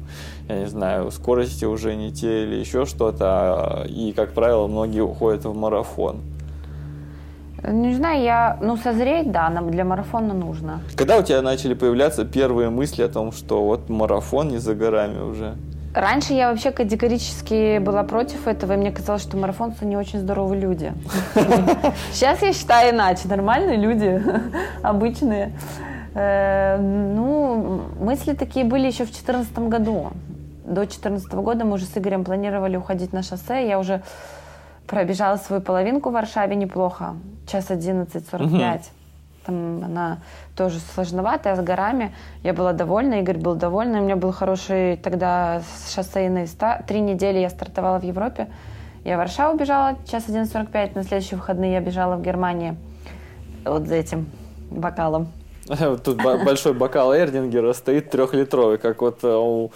я 0.52 0.60
не 0.60 0.68
знаю, 0.68 1.11
скорости 1.12 1.66
уже 1.66 1.96
не 1.96 2.12
те 2.12 2.44
или 2.44 2.56
еще 2.56 2.86
что-то, 2.86 3.86
и, 3.88 4.14
как 4.14 4.34
правило, 4.34 4.68
многие 4.68 5.02
уходят 5.02 5.46
в 5.46 5.56
марафон. 5.56 6.22
Не 7.64 7.94
знаю, 7.94 8.24
я, 8.24 8.58
ну, 8.60 8.76
созреть, 8.76 9.32
да, 9.32 9.50
нам 9.50 9.70
для 9.70 9.86
марафона 9.86 10.34
нужно. 10.34 10.82
Когда 10.96 11.18
у 11.18 11.22
тебя 11.22 11.42
начали 11.44 11.76
появляться 11.76 12.26
первые 12.26 12.70
мысли 12.70 13.04
о 13.04 13.08
том, 13.08 13.32
что 13.32 13.64
вот 13.64 13.88
марафон 13.88 14.48
не 14.48 14.58
за 14.58 14.74
горами 14.74 15.22
уже? 15.22 15.56
Раньше 15.94 16.34
я 16.34 16.50
вообще 16.50 16.72
категорически 16.72 17.80
была 17.80 18.04
против 18.04 18.48
этого, 18.48 18.74
и 18.74 18.78
мне 18.78 18.92
казалось, 18.92 19.22
что 19.22 19.38
марафонцы 19.38 19.86
не 19.86 19.98
очень 19.98 20.20
здоровые 20.20 20.62
люди. 20.62 20.94
Сейчас 22.14 22.42
я 22.42 22.54
считаю 22.54 22.96
иначе. 22.96 23.28
Нормальные 23.28 23.78
люди, 23.78 24.24
обычные. 24.82 25.54
Э, 26.16 26.78
ну, 26.80 27.82
мысли 28.00 28.34
такие 28.34 28.66
были 28.66 28.88
еще 28.88 29.04
в 29.04 29.12
2014 29.12 29.60
году 29.60 30.12
до 30.72 30.82
2014 30.82 31.34
года 31.34 31.66
мы 31.66 31.74
уже 31.74 31.86
с 31.86 31.98
Игорем 31.98 32.24
планировали 32.24 32.78
уходить 32.78 33.14
на 33.14 33.24
шоссе. 33.24 33.68
Я 33.68 33.78
уже 33.80 34.02
пробежала 34.88 35.38
свою 35.38 35.62
половинку 35.62 36.10
в 36.10 36.14
Варшаве 36.14 36.56
неплохо. 36.56 37.16
Час 37.48 37.70
11.45. 37.70 38.42
Угу. 38.42 38.84
Там 39.46 39.84
она 39.84 40.20
тоже 40.56 40.80
сложноватая, 40.80 41.56
с 41.56 41.60
горами. 41.60 42.14
Я 42.44 42.54
была 42.54 42.74
довольна, 42.74 43.16
Игорь 43.16 43.38
был 43.38 43.56
доволен. 43.56 43.96
У 43.96 44.04
меня 44.04 44.16
был 44.16 44.32
хороший 44.32 44.98
тогда 44.98 45.62
шоссейный 45.94 46.48
старт. 46.48 46.86
Три 46.86 47.02
недели 47.02 47.40
я 47.40 47.50
стартовала 47.50 48.00
в 48.00 48.04
Европе. 48.04 48.48
Я 49.04 49.16
в 49.16 49.18
Варшаву 49.18 49.58
бежала, 49.58 49.98
час 50.06 50.28
11.45. 50.28 50.92
На 50.96 51.04
следующие 51.04 51.38
выходные 51.38 51.74
я 51.74 51.82
бежала 51.82 52.16
в 52.16 52.22
Германии 52.22 52.76
вот 53.66 53.88
за 53.88 53.96
этим 53.96 54.30
бокалом. 54.70 55.28
Тут 56.04 56.18
большой 56.18 56.74
бокал 56.74 57.16
Эрдингера 57.16 57.74
стоит 57.74 58.10
трехлитровый, 58.10 58.78
как 58.78 59.02
вот 59.02 59.20
э, 59.24 59.68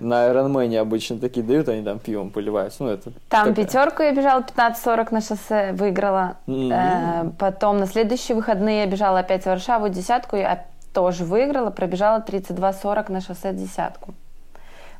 на 0.00 0.28
Ironman 0.28 0.76
обычно 0.78 1.18
такие 1.18 1.44
дают, 1.44 1.68
они 1.68 1.82
там 1.82 1.98
пивом 1.98 2.30
поливаются. 2.30 2.82
Ну, 2.82 2.90
это 2.90 3.10
там 3.28 3.48
такая. 3.48 3.54
пятерку 3.54 4.02
я 4.02 4.12
бежала 4.12 4.40
15-40 4.40 5.08
на 5.10 5.20
шоссе, 5.20 5.72
выиграла. 5.72 6.36
Mm-hmm. 6.46 7.34
потом 7.38 7.78
на 7.78 7.86
следующие 7.86 8.36
выходные 8.36 8.80
я 8.80 8.86
бежала 8.86 9.20
опять 9.20 9.42
в 9.42 9.46
Варшаву, 9.46 9.88
десятку, 9.88 10.36
я 10.36 10.66
тоже 10.92 11.24
выиграла, 11.24 11.70
пробежала 11.70 12.24
32-40 12.26 13.12
на 13.12 13.20
шоссе 13.20 13.52
десятку. 13.52 14.14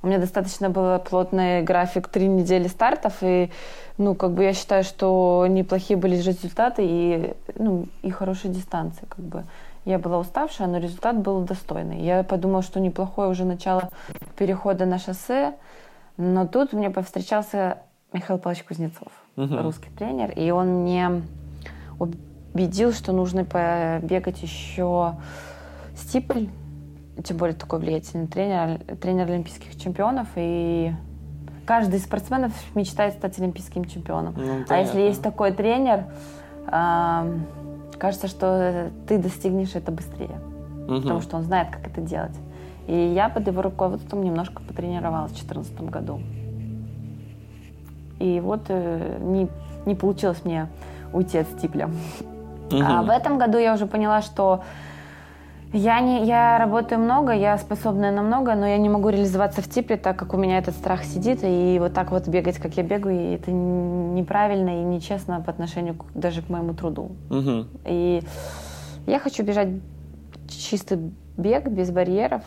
У 0.03 0.07
меня 0.07 0.19
достаточно 0.19 0.69
был 0.69 0.99
плотный 0.99 1.63
график, 1.63 2.09
три 2.09 2.27
недели 2.27 2.69
стартов, 2.69 3.15
и, 3.23 3.51
ну, 3.97 4.15
как 4.15 4.33
бы 4.33 4.45
я 4.45 4.53
считаю, 4.53 4.85
что 4.85 5.47
неплохие 5.49 5.97
были 5.97 6.17
результаты 6.17 6.83
и, 6.85 7.33
ну, 7.55 7.87
и 8.03 8.11
хорошие 8.11 8.53
дистанции, 8.53 9.07
как 9.09 9.25
бы. 9.25 9.45
Я 9.85 9.99
была 9.99 10.19
уставшая, 10.19 10.67
но 10.67 10.79
результат 10.79 11.19
был 11.19 11.41
достойный. 11.43 12.01
Я 12.01 12.23
подумала, 12.23 12.63
что 12.63 12.81
неплохое 12.81 13.29
уже 13.29 13.45
начало 13.45 13.91
перехода 14.37 14.87
на 14.87 14.99
шоссе, 14.99 15.55
но 16.17 16.47
тут 16.47 16.73
мне 16.73 16.91
повстречался 16.91 17.79
Михаил 18.13 18.39
Павлович 18.39 18.65
Кузнецов, 18.65 19.09
угу. 19.37 19.57
русский 19.59 19.91
тренер, 19.91 20.31
и 20.31 20.51
он 20.51 20.83
мне 20.83 21.23
убедил, 21.99 22.93
что 22.93 23.13
нужно 23.13 23.45
побегать 23.45 24.43
еще 24.43 25.17
стипль, 25.97 26.47
тем 27.23 27.37
более 27.37 27.57
такой 27.57 27.81
влиятельный 27.81 28.27
тренер, 28.27 28.79
тренер 28.97 29.31
олимпийских 29.31 29.77
чемпионов, 29.77 30.29
и 30.37 30.95
каждый 31.67 31.97
из 31.97 32.05
спортсменов 32.05 32.53
мечтает 32.75 33.15
стать 33.15 33.39
олимпийским 33.39 33.85
чемпионом. 33.85 34.35
Ну, 34.37 34.65
а 34.69 34.79
если 34.79 35.01
есть 35.01 35.23
такой 35.23 35.53
тренер, 35.53 36.05
кажется, 38.05 38.29
что 38.29 38.91
ты 39.09 39.17
достигнешь 39.17 39.75
это 39.75 39.91
быстрее, 39.91 40.39
угу. 40.87 41.01
потому 41.01 41.23
что 41.23 41.39
он 41.39 41.43
знает, 41.43 41.71
как 41.71 41.87
это 41.87 42.03
делать. 42.03 42.37
И 42.87 42.95
я 42.95 43.31
под 43.31 43.47
его 43.47 43.63
руководством 43.63 44.23
немножко 44.23 44.61
потренировалась 44.61 45.33
в 45.33 45.47
2014 45.47 45.81
году. 45.85 46.21
И 48.19 48.41
вот 48.41 48.61
э, 48.69 49.17
не, 49.23 49.49
не 49.87 49.95
получилось 49.95 50.45
мне 50.45 50.69
уйти 51.15 51.39
от 51.39 51.49
стипля. 51.49 51.89
Угу. 52.71 52.83
А 52.83 53.03
в 53.03 53.09
этом 53.09 53.39
году 53.39 53.57
я 53.57 53.73
уже 53.73 53.87
поняла, 53.87 54.21
что 54.21 54.63
я, 55.75 56.01
не, 56.01 56.25
я 56.25 56.59
работаю 56.59 57.01
много, 57.01 57.33
я 57.33 57.59
способная 57.59 58.13
на 58.13 58.23
много, 58.23 58.55
но 58.55 58.67
я 58.67 58.79
не 58.79 58.89
могу 58.89 59.09
реализоваться 59.09 59.61
в 59.61 59.69
типе, 59.69 59.97
так 59.97 60.17
как 60.19 60.33
у 60.33 60.37
меня 60.37 60.59
этот 60.59 60.75
страх 60.77 61.05
сидит, 61.05 61.41
и 61.43 61.79
вот 61.81 61.93
так 61.93 62.13
вот 62.13 62.29
бегать, 62.29 62.59
как 62.59 62.77
я 62.77 62.83
бегаю, 62.83 63.19
и 63.19 63.35
это 63.35 63.51
неправильно 63.51 64.81
и 64.81 64.85
нечестно 64.85 65.41
по 65.41 65.51
отношению 65.51 65.95
к, 65.95 66.05
даже 66.15 66.43
к 66.43 66.49
моему 66.49 66.75
труду. 66.75 67.13
Угу. 67.31 67.67
И 67.87 68.23
я 69.07 69.19
хочу 69.19 69.43
бежать 69.43 69.69
чистый 70.49 71.13
бег, 71.37 71.69
без 71.69 71.91
барьеров, 71.91 72.43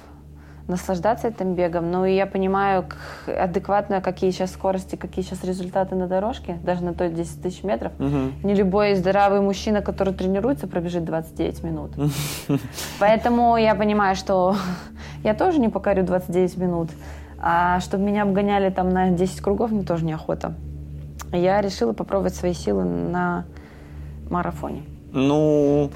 наслаждаться 0.68 1.30
этим 1.30 1.54
бегом. 1.56 1.92
Ну 1.92 2.06
и 2.06 2.16
я 2.16 2.26
понимаю 2.26 2.86
адекватно, 3.26 4.02
какие 4.02 4.32
сейчас 4.32 4.52
скорости, 4.52 4.96
какие 4.96 5.24
сейчас 5.24 5.44
результаты 5.44 5.96
на 5.96 6.08
дорожке, 6.08 6.60
даже 6.64 6.84
на 6.84 6.94
той 6.94 7.10
10 7.10 7.42
тысяч 7.42 7.64
метров. 7.64 7.94
Угу. 8.00 8.48
Не 8.48 8.54
любой 8.54 8.96
здоровый 8.96 9.42
мужчина, 9.42 9.82
который 9.82 10.14
тренируется, 10.14 10.68
пробежит 10.68 11.06
29 11.06 11.64
минут. 11.64 11.92
Поэтому 13.00 13.58
я 13.58 13.76
понимаю, 13.76 14.16
что 14.16 14.56
я 15.24 15.34
тоже 15.34 15.60
не 15.60 15.70
покорю 15.70 16.04
29 16.04 16.58
минут. 16.58 16.90
А 17.40 17.80
чтобы 17.80 18.04
меня 18.04 18.24
обгоняли 18.24 18.70
там 18.70 18.90
на 18.90 19.12
10 19.12 19.42
кругов, 19.42 19.72
мне 19.72 19.84
тоже 19.84 20.06
неохота. 20.06 20.56
я 21.32 21.62
решила 21.62 21.94
попробовать 21.94 22.36
свои 22.36 22.54
силы 22.54 22.84
на 22.84 23.46
марафоне. 24.30 24.84
Ну, 25.14 25.90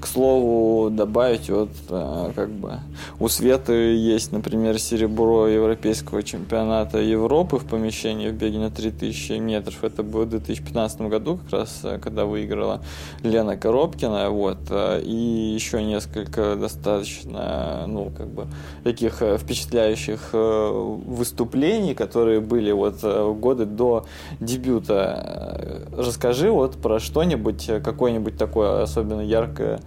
к 0.00 0.06
слову, 0.06 0.90
добавить, 0.90 1.48
вот 1.50 1.70
э, 1.88 2.32
как 2.34 2.50
бы 2.50 2.80
у 3.18 3.28
Светы 3.28 3.72
есть, 3.72 4.32
например, 4.32 4.78
серебро 4.78 5.46
Европейского 5.46 6.22
чемпионата 6.22 6.98
Европы 6.98 7.56
в 7.58 7.64
помещении 7.64 8.28
в 8.28 8.34
беге 8.34 8.58
на 8.58 8.70
3000 8.70 9.32
метров. 9.38 9.84
Это 9.84 10.02
было 10.02 10.24
в 10.24 10.30
2015 10.30 11.02
году, 11.02 11.38
как 11.38 11.60
раз, 11.60 11.80
э, 11.84 11.98
когда 11.98 12.26
выиграла 12.26 12.82
Лена 13.22 13.56
Коробкина. 13.56 14.30
Вот. 14.30 14.58
Э, 14.70 15.00
и 15.02 15.14
еще 15.14 15.82
несколько 15.82 16.56
достаточно, 16.56 17.84
ну, 17.86 18.10
как 18.16 18.28
бы, 18.28 18.46
таких 18.84 19.22
впечатляющих 19.38 20.30
выступлений, 20.32 21.94
которые 21.94 22.40
были 22.40 22.72
вот 22.72 23.02
годы 23.02 23.66
до 23.66 24.06
дебюта. 24.40 25.86
Расскажи 25.96 26.50
вот 26.50 26.76
про 26.76 27.00
что-нибудь, 27.00 27.70
какое-нибудь 27.82 28.36
такое 28.36 28.82
особенно 28.82 29.20
яркое 29.20 29.80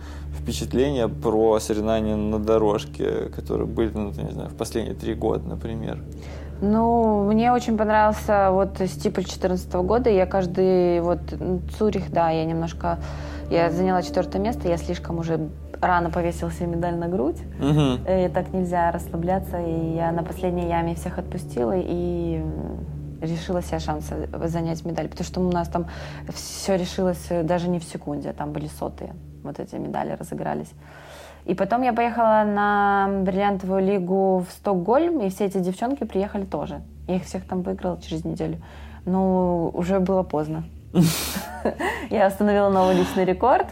впечатления 0.49 1.07
про 1.07 1.59
соревнования 1.59 2.15
на 2.15 2.39
дорожке, 2.39 3.29
которые 3.35 3.67
были, 3.67 3.91
ну, 3.93 4.12
не 4.12 4.31
знаю, 4.31 4.49
в 4.49 4.55
последние 4.55 4.95
три 4.95 5.13
года, 5.13 5.47
например? 5.47 5.99
Ну, 6.62 7.23
мне 7.23 7.53
очень 7.53 7.77
понравился 7.77 8.49
вот 8.51 8.77
стипль 8.88 9.21
2014 9.21 9.73
года. 9.75 10.09
Я 10.09 10.25
каждый, 10.25 11.01
вот, 11.01 11.19
Цюрих, 11.77 12.12
да, 12.12 12.31
я 12.31 12.45
немножко, 12.45 12.97
я 13.49 13.71
заняла 13.71 14.01
четвертое 14.01 14.39
место, 14.39 14.67
я 14.67 14.77
слишком 14.77 15.19
уже 15.19 15.49
рано 15.79 16.09
повесила 16.09 16.51
себе 16.51 16.67
медаль 16.67 16.95
на 16.95 17.07
грудь. 17.07 17.38
Угу. 17.59 18.12
И 18.12 18.29
так 18.33 18.51
нельзя 18.51 18.91
расслабляться. 18.91 19.59
И 19.59 19.95
я 19.95 20.12
на 20.12 20.23
последней 20.23 20.67
яме 20.67 20.95
всех 20.95 21.17
отпустила 21.19 21.75
и 21.75 22.43
решила 23.21 23.62
себе 23.62 23.79
шанс 23.79 24.10
занять 24.45 24.86
медаль. 24.86 25.08
Потому 25.08 25.25
что 25.25 25.41
у 25.41 25.51
нас 25.51 25.67
там 25.67 25.88
все 26.34 26.75
решилось 26.75 27.27
даже 27.43 27.69
не 27.69 27.79
в 27.79 27.84
секунде, 27.84 28.34
там 28.34 28.51
были 28.51 28.67
сотые 28.67 29.13
вот 29.43 29.60
эти 29.60 29.75
медали 29.75 30.12
разыгрались. 30.12 30.71
И 31.45 31.55
потом 31.55 31.82
я 31.82 31.93
поехала 31.93 32.43
на 32.45 33.10
бриллиантовую 33.23 33.84
лигу 33.84 34.45
в 34.47 34.51
Стокгольм, 34.51 35.21
и 35.21 35.29
все 35.29 35.45
эти 35.45 35.58
девчонки 35.58 36.03
приехали 36.03 36.45
тоже. 36.45 36.82
Я 37.08 37.15
их 37.15 37.23
всех 37.23 37.47
там 37.47 37.62
выиграла 37.62 37.99
через 38.01 38.23
неделю. 38.23 38.62
Но 39.05 39.69
уже 39.69 39.99
было 39.99 40.23
поздно. 40.23 40.65
Я 42.10 42.27
установила 42.27 42.69
новый 42.69 42.95
личный 42.95 43.25
рекорд. 43.25 43.67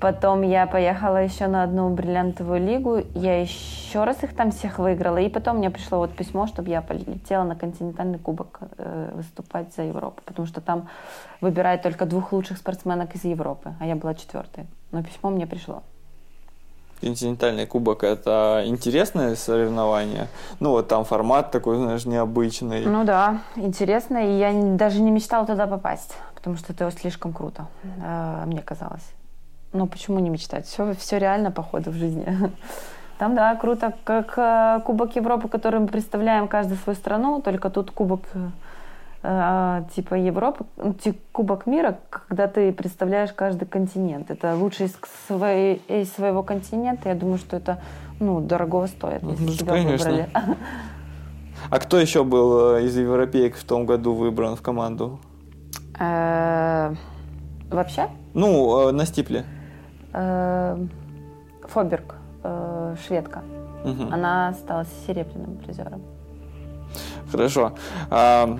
Потом 0.00 0.42
я 0.42 0.66
поехала 0.66 1.16
еще 1.16 1.48
на 1.48 1.64
одну 1.64 1.90
бриллиантовую 1.90 2.60
лигу. 2.60 3.02
Я 3.14 3.40
еще 3.40 4.04
раз 4.04 4.22
их 4.22 4.34
там 4.34 4.52
всех 4.52 4.78
выиграла. 4.78 5.18
И 5.18 5.28
потом 5.28 5.56
мне 5.56 5.70
пришло 5.70 5.98
вот 5.98 6.14
письмо, 6.14 6.46
чтобы 6.46 6.70
я 6.70 6.82
полетела 6.82 7.42
на 7.42 7.56
континентальный 7.56 8.18
кубок 8.18 8.60
э, 8.76 9.10
выступать 9.14 9.74
за 9.74 9.82
Европу. 9.82 10.22
Потому 10.24 10.46
что 10.46 10.60
там 10.60 10.88
выбирают 11.40 11.82
только 11.82 12.06
двух 12.06 12.32
лучших 12.32 12.58
спортсменок 12.58 13.14
из 13.14 13.24
Европы. 13.24 13.74
А 13.80 13.86
я 13.86 13.96
была 13.96 14.14
четвертой. 14.14 14.66
Но 14.92 15.02
письмо 15.02 15.30
мне 15.30 15.46
пришло. 15.46 15.82
Континентальный 17.00 17.66
кубок 17.66 18.02
это 18.04 18.62
интересное 18.66 19.36
соревнование. 19.36 20.28
Ну, 20.60 20.70
вот 20.70 20.88
там 20.88 21.04
формат 21.04 21.50
такой, 21.50 21.76
знаешь, 21.76 22.04
необычный. 22.06 22.84
Ну 22.84 23.04
да, 23.04 23.40
интересно. 23.56 24.18
И 24.18 24.38
я 24.38 24.52
даже 24.76 25.00
не 25.00 25.10
мечтала 25.10 25.46
туда 25.46 25.66
попасть, 25.66 26.16
потому 26.34 26.56
что 26.56 26.72
это 26.72 26.90
слишком 26.90 27.32
круто, 27.32 27.66
э, 28.02 28.42
мне 28.46 28.62
казалось. 28.62 29.17
Но 29.72 29.86
почему 29.86 30.18
не 30.18 30.30
мечтать? 30.30 30.66
Все, 30.66 30.94
все 30.94 31.18
реально, 31.18 31.50
походу, 31.50 31.90
в 31.90 31.94
жизни. 31.94 32.26
Там, 33.18 33.34
да, 33.34 33.54
круто, 33.56 33.92
как 34.04 34.34
э, 34.36 34.80
Кубок 34.84 35.16
Европы, 35.16 35.48
который 35.48 35.80
мы 35.80 35.88
представляем 35.88 36.46
каждую 36.46 36.78
свою 36.78 36.96
страну, 36.96 37.42
только 37.42 37.68
тут 37.68 37.90
Кубок 37.90 38.22
э, 39.24 39.82
типа 39.94 40.14
Европы, 40.14 40.64
ну, 40.76 40.94
Кубок 41.32 41.66
мира, 41.66 41.98
когда 42.10 42.46
ты 42.46 42.72
представляешь 42.72 43.32
каждый 43.32 43.66
континент. 43.66 44.30
Это 44.30 44.54
лучший 44.54 44.86
из, 44.86 44.96
своей, 45.26 45.82
из 45.88 46.12
своего 46.12 46.44
континента. 46.44 47.08
Я 47.08 47.16
думаю, 47.16 47.38
что 47.38 47.56
это 47.56 47.82
ну, 48.20 48.40
дорого 48.40 48.86
стоит, 48.86 49.22
если 49.24 49.44
ну, 49.44 49.52
тебя 49.52 49.72
конечно. 49.72 50.10
выбрали. 50.10 50.28
А 51.70 51.78
кто 51.80 51.98
еще 51.98 52.22
был 52.22 52.76
э, 52.76 52.84
из 52.84 52.96
европеек 52.96 53.56
в 53.56 53.64
том 53.64 53.84
году 53.84 54.14
выбран 54.14 54.54
в 54.54 54.62
команду? 54.62 55.18
Вообще? 55.98 56.96
Ну, 58.32 58.92
на 58.92 59.04
стипле. 59.04 59.44
Фоберг, 61.68 62.14
шведка. 63.06 63.42
Угу. 63.84 64.12
Она 64.12 64.52
стала 64.54 64.84
серебряным 65.06 65.56
призером. 65.56 66.02
Хорошо. 67.30 67.72
А, 68.10 68.58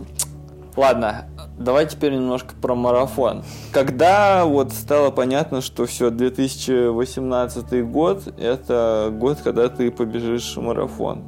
ладно, 0.77 1.25
давай 1.59 1.87
теперь 1.87 2.13
немножко 2.15 2.55
про 2.61 2.75
марафон. 2.75 3.43
Когда 3.73 4.45
вот 4.45 4.73
стало 4.73 5.11
понятно, 5.11 5.61
что 5.61 5.87
все, 5.87 6.11
2018 6.11 7.91
год, 7.91 8.29
это 8.39 9.11
год, 9.11 9.39
когда 9.43 9.69
ты 9.69 9.91
побежишь 9.91 10.57
марафон? 10.57 11.25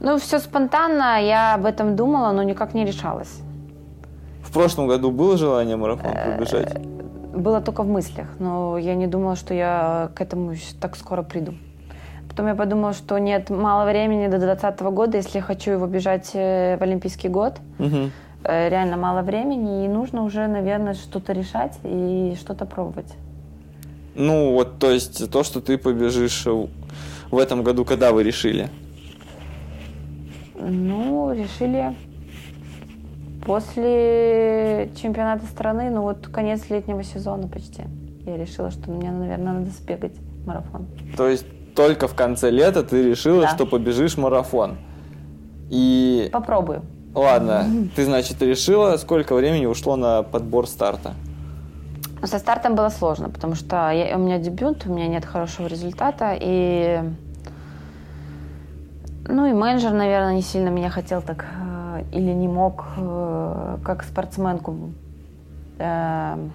Ну, 0.00 0.18
все 0.18 0.38
спонтанно, 0.38 1.20
я 1.20 1.54
об 1.54 1.64
этом 1.64 1.96
думала, 1.96 2.30
но 2.32 2.44
никак 2.44 2.74
не 2.74 2.84
решалась. 2.84 3.40
В 4.42 4.52
прошлом 4.52 4.86
году 4.86 5.10
было 5.10 5.36
желание 5.36 5.76
марафон 5.76 6.12
пробежать? 6.12 6.76
Было 7.32 7.60
только 7.60 7.82
в 7.82 7.88
мыслях, 7.88 8.28
но 8.38 8.78
я 8.78 8.94
не 8.94 9.06
думала, 9.06 9.36
что 9.36 9.54
я 9.54 10.10
к 10.14 10.20
этому 10.20 10.54
так 10.80 10.96
скоро 10.96 11.22
приду. 11.22 11.54
Потом 12.28 12.46
я 12.46 12.54
подумала, 12.54 12.92
что 12.92 13.18
нет, 13.18 13.50
мало 13.50 13.88
времени 13.90 14.28
до 14.28 14.38
2020 14.38 14.80
года, 14.80 15.16
если 15.16 15.38
я 15.38 15.42
хочу 15.42 15.72
его 15.72 15.86
бежать 15.86 16.30
э, 16.34 16.76
в 16.76 16.82
Олимпийский 16.82 17.28
год. 17.28 17.54
Угу. 17.78 18.10
Реально 18.44 18.96
мало 18.96 19.22
времени, 19.22 19.84
и 19.84 19.88
нужно 19.88 20.22
уже, 20.22 20.46
наверное, 20.46 20.94
что-то 20.94 21.32
решать 21.32 21.78
и 21.82 22.36
что-то 22.38 22.66
пробовать. 22.66 23.12
Ну, 24.14 24.52
вот, 24.52 24.78
то 24.78 24.90
есть, 24.90 25.30
то, 25.30 25.42
что 25.42 25.60
ты 25.60 25.76
побежишь 25.76 26.46
в 27.30 27.38
этом 27.38 27.62
году, 27.62 27.84
когда 27.84 28.12
вы 28.12 28.22
решили? 28.22 28.68
Ну, 30.54 31.32
решили 31.32 31.94
После 33.48 34.90
чемпионата 34.94 35.46
страны, 35.46 35.88
ну 35.88 36.02
вот 36.02 36.28
конец 36.28 36.68
летнего 36.68 37.02
сезона 37.02 37.48
почти, 37.48 37.84
я 38.26 38.36
решила, 38.36 38.70
что 38.70 38.90
мне, 38.90 39.10
наверное, 39.10 39.54
надо 39.54 39.70
сбегать 39.70 40.12
марафон. 40.44 40.86
То 41.16 41.26
есть 41.26 41.46
только 41.74 42.08
в 42.08 42.14
конце 42.14 42.50
лета 42.50 42.82
ты 42.82 43.02
решила, 43.02 43.42
да. 43.42 43.48
что 43.48 43.64
побежишь 43.64 44.18
марафон? 44.18 44.76
И... 45.70 46.28
Попробую. 46.30 46.82
Ладно, 47.14 47.64
ты, 47.96 48.04
значит, 48.04 48.42
решила, 48.42 48.98
сколько 48.98 49.34
времени 49.34 49.64
ушло 49.64 49.96
на 49.96 50.22
подбор 50.22 50.66
старта? 50.66 51.14
Со 52.22 52.38
стартом 52.38 52.74
было 52.74 52.90
сложно, 52.90 53.30
потому 53.30 53.54
что 53.54 53.90
я, 53.90 54.14
у 54.16 54.20
меня 54.20 54.38
дебют, 54.38 54.84
у 54.84 54.92
меня 54.92 55.08
нет 55.08 55.24
хорошего 55.24 55.68
результата, 55.68 56.36
и 56.38 57.00
ну 59.26 59.46
и 59.46 59.54
менеджер, 59.54 59.92
наверное, 59.92 60.34
не 60.34 60.42
сильно 60.42 60.68
меня 60.68 60.90
хотел 60.90 61.22
так 61.22 61.46
или 62.12 62.32
не 62.32 62.48
мог 62.48 62.84
э, 62.96 63.78
как 63.84 64.02
спортсменку 64.02 64.92
э, 65.78 66.48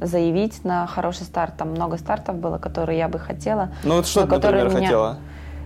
заявить 0.00 0.64
на 0.64 0.86
хороший 0.86 1.24
старт. 1.24 1.54
Там 1.56 1.70
много 1.70 1.96
стартов 1.98 2.36
было, 2.36 2.58
которые 2.58 2.98
я 2.98 3.08
бы 3.08 3.18
хотела. 3.18 3.70
Ну 3.84 3.96
вот 3.96 4.06
что 4.06 4.26
ты, 4.26 4.34
например, 4.34 4.68
меня... 4.68 4.80
хотела? 4.80 5.16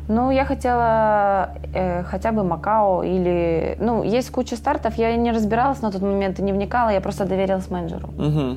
Ну, 0.09 0.33
я 0.33 0.45
хотела 0.45 1.51
э, 1.73 2.03
хотя 2.03 2.33
бы 2.33 2.43
Макао 2.43 3.05
или... 3.05 3.77
Ну, 3.81 4.03
есть 4.03 4.31
куча 4.31 4.57
стартов, 4.57 4.99
я 4.99 5.15
не 5.17 5.31
разбиралась 5.31 5.83
на 5.83 5.93
тот 5.93 6.03
момент 6.03 6.41
и 6.41 6.43
не 6.43 6.53
вникала, 6.53 6.91
я 6.91 7.01
просто 7.01 7.27
доверилась 7.27 7.71
менеджеру. 7.71 8.09
Угу. 8.19 8.57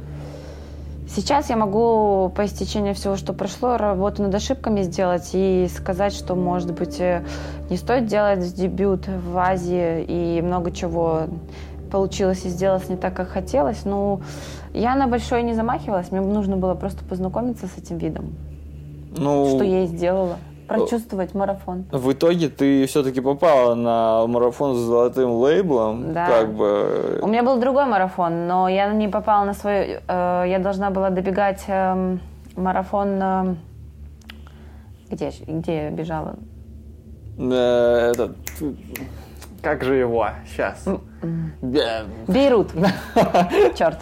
Сейчас 1.08 1.50
я 1.50 1.58
могу 1.58 2.32
по 2.36 2.46
истечению 2.46 2.96
всего, 2.96 3.18
что 3.18 3.34
прошло, 3.34 3.78
работу 3.78 4.24
над 4.24 4.34
ошибками 4.34 4.82
сделать 4.84 5.30
и 5.34 5.68
сказать, 5.74 6.14
что, 6.14 6.36
может 6.36 6.74
быть, 6.74 7.00
э, 7.00 7.24
не 7.70 7.78
стоит 7.78 8.06
делать 8.06 8.54
дебют 8.56 9.08
в 9.08 9.38
Азии 9.38 10.04
и 10.04 10.42
много 10.42 10.72
чего 10.72 11.24
получилось 11.92 12.46
и 12.46 12.50
сделалось 12.50 12.90
не 12.90 12.96
так, 12.96 13.14
как 13.14 13.28
хотелось. 13.30 13.86
Ну, 13.86 14.22
я 14.74 14.96
на 14.96 15.08
большое 15.08 15.44
не 15.44 15.54
замахивалась, 15.54 16.10
мне 16.12 16.22
нужно 16.22 16.58
было 16.58 16.74
просто 16.74 17.04
познакомиться 17.04 17.68
с 17.68 17.78
этим 17.78 17.98
видом. 17.98 18.34
Ну, 19.16 19.48
что 19.56 19.64
я 19.64 19.84
и 19.84 19.88
сделала 19.88 20.38
прочувствовать 20.78 21.34
марафон. 21.34 21.86
В 21.92 22.12
итоге 22.12 22.50
ты 22.50 22.86
все-таки 22.86 23.22
попала 23.22 23.76
на 23.76 24.28
марафон 24.28 24.76
с 24.76 24.80
золотым 24.80 25.32
лейблом, 25.32 26.14
да. 26.14 26.28
как 26.28 26.54
бы. 26.54 27.20
У 27.22 27.28
меня 27.28 27.44
был 27.44 27.60
другой 27.60 27.86
марафон, 27.86 28.48
но 28.48 28.68
я 28.68 28.92
не 28.94 29.08
попала 29.08 29.46
на 29.46 29.54
свой. 29.54 30.00
Э, 30.08 30.44
я 30.48 30.60
должна 30.60 30.90
была 30.90 31.10
добегать 31.10 31.64
э, 31.68 32.18
марафон. 32.56 33.20
Э, 33.22 33.56
где, 35.10 35.32
где 35.48 35.76
я 35.76 35.90
бежала? 35.92 36.36
Э, 37.38 38.12
этот. 38.12 38.36
Как 39.64 39.82
же 39.82 39.96
его? 39.96 40.28
Сейчас. 40.46 40.86
Бейрут. 42.28 42.72
Черт. 43.76 43.98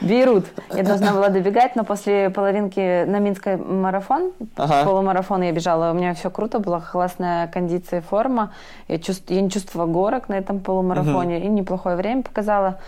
Бейрут. 0.00 0.46
Я 0.74 0.82
должна 0.82 1.12
была 1.12 1.28
добегать, 1.28 1.76
но 1.76 1.84
после 1.84 2.28
половинки 2.30 3.04
на 3.04 3.20
Минской 3.20 3.56
марафон, 3.56 4.32
ага. 4.56 4.84
полумарафон 4.84 5.42
я 5.42 5.52
бежала, 5.52 5.92
у 5.92 5.94
меня 5.94 6.12
все 6.14 6.28
круто, 6.28 6.58
была 6.58 6.80
классная 6.80 7.46
кондиция 7.46 8.00
и 8.00 8.02
форма. 8.02 8.52
Я, 8.88 8.98
чувств, 8.98 9.26
я 9.28 9.40
не 9.40 9.48
чувствовала 9.48 9.86
горок 9.86 10.28
на 10.28 10.34
этом 10.34 10.58
полумарафоне 10.58 11.36
угу. 11.36 11.46
и 11.46 11.48
неплохое 11.48 11.94
время 11.94 12.24
показала. 12.24 12.80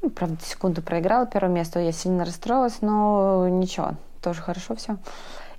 Ну, 0.00 0.10
правда, 0.10 0.36
секунду 0.44 0.80
проиграла 0.80 1.26
первое 1.26 1.52
место, 1.52 1.80
я 1.80 1.90
сильно 1.90 2.24
расстроилась, 2.24 2.82
но 2.82 3.48
ничего, 3.48 3.94
тоже 4.22 4.42
хорошо 4.42 4.76
все. 4.76 4.96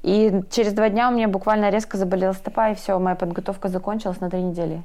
И 0.04 0.42
через 0.52 0.74
два 0.74 0.90
дня 0.90 1.10
у 1.10 1.14
меня 1.14 1.28
буквально 1.28 1.70
резко 1.70 1.98
заболела 1.98 2.34
стопа, 2.34 2.70
и 2.72 2.76
все, 2.76 2.98
моя 3.00 3.16
подготовка 3.16 3.70
закончилась 3.70 4.20
на 4.20 4.30
три 4.30 4.42
недели. 4.42 4.84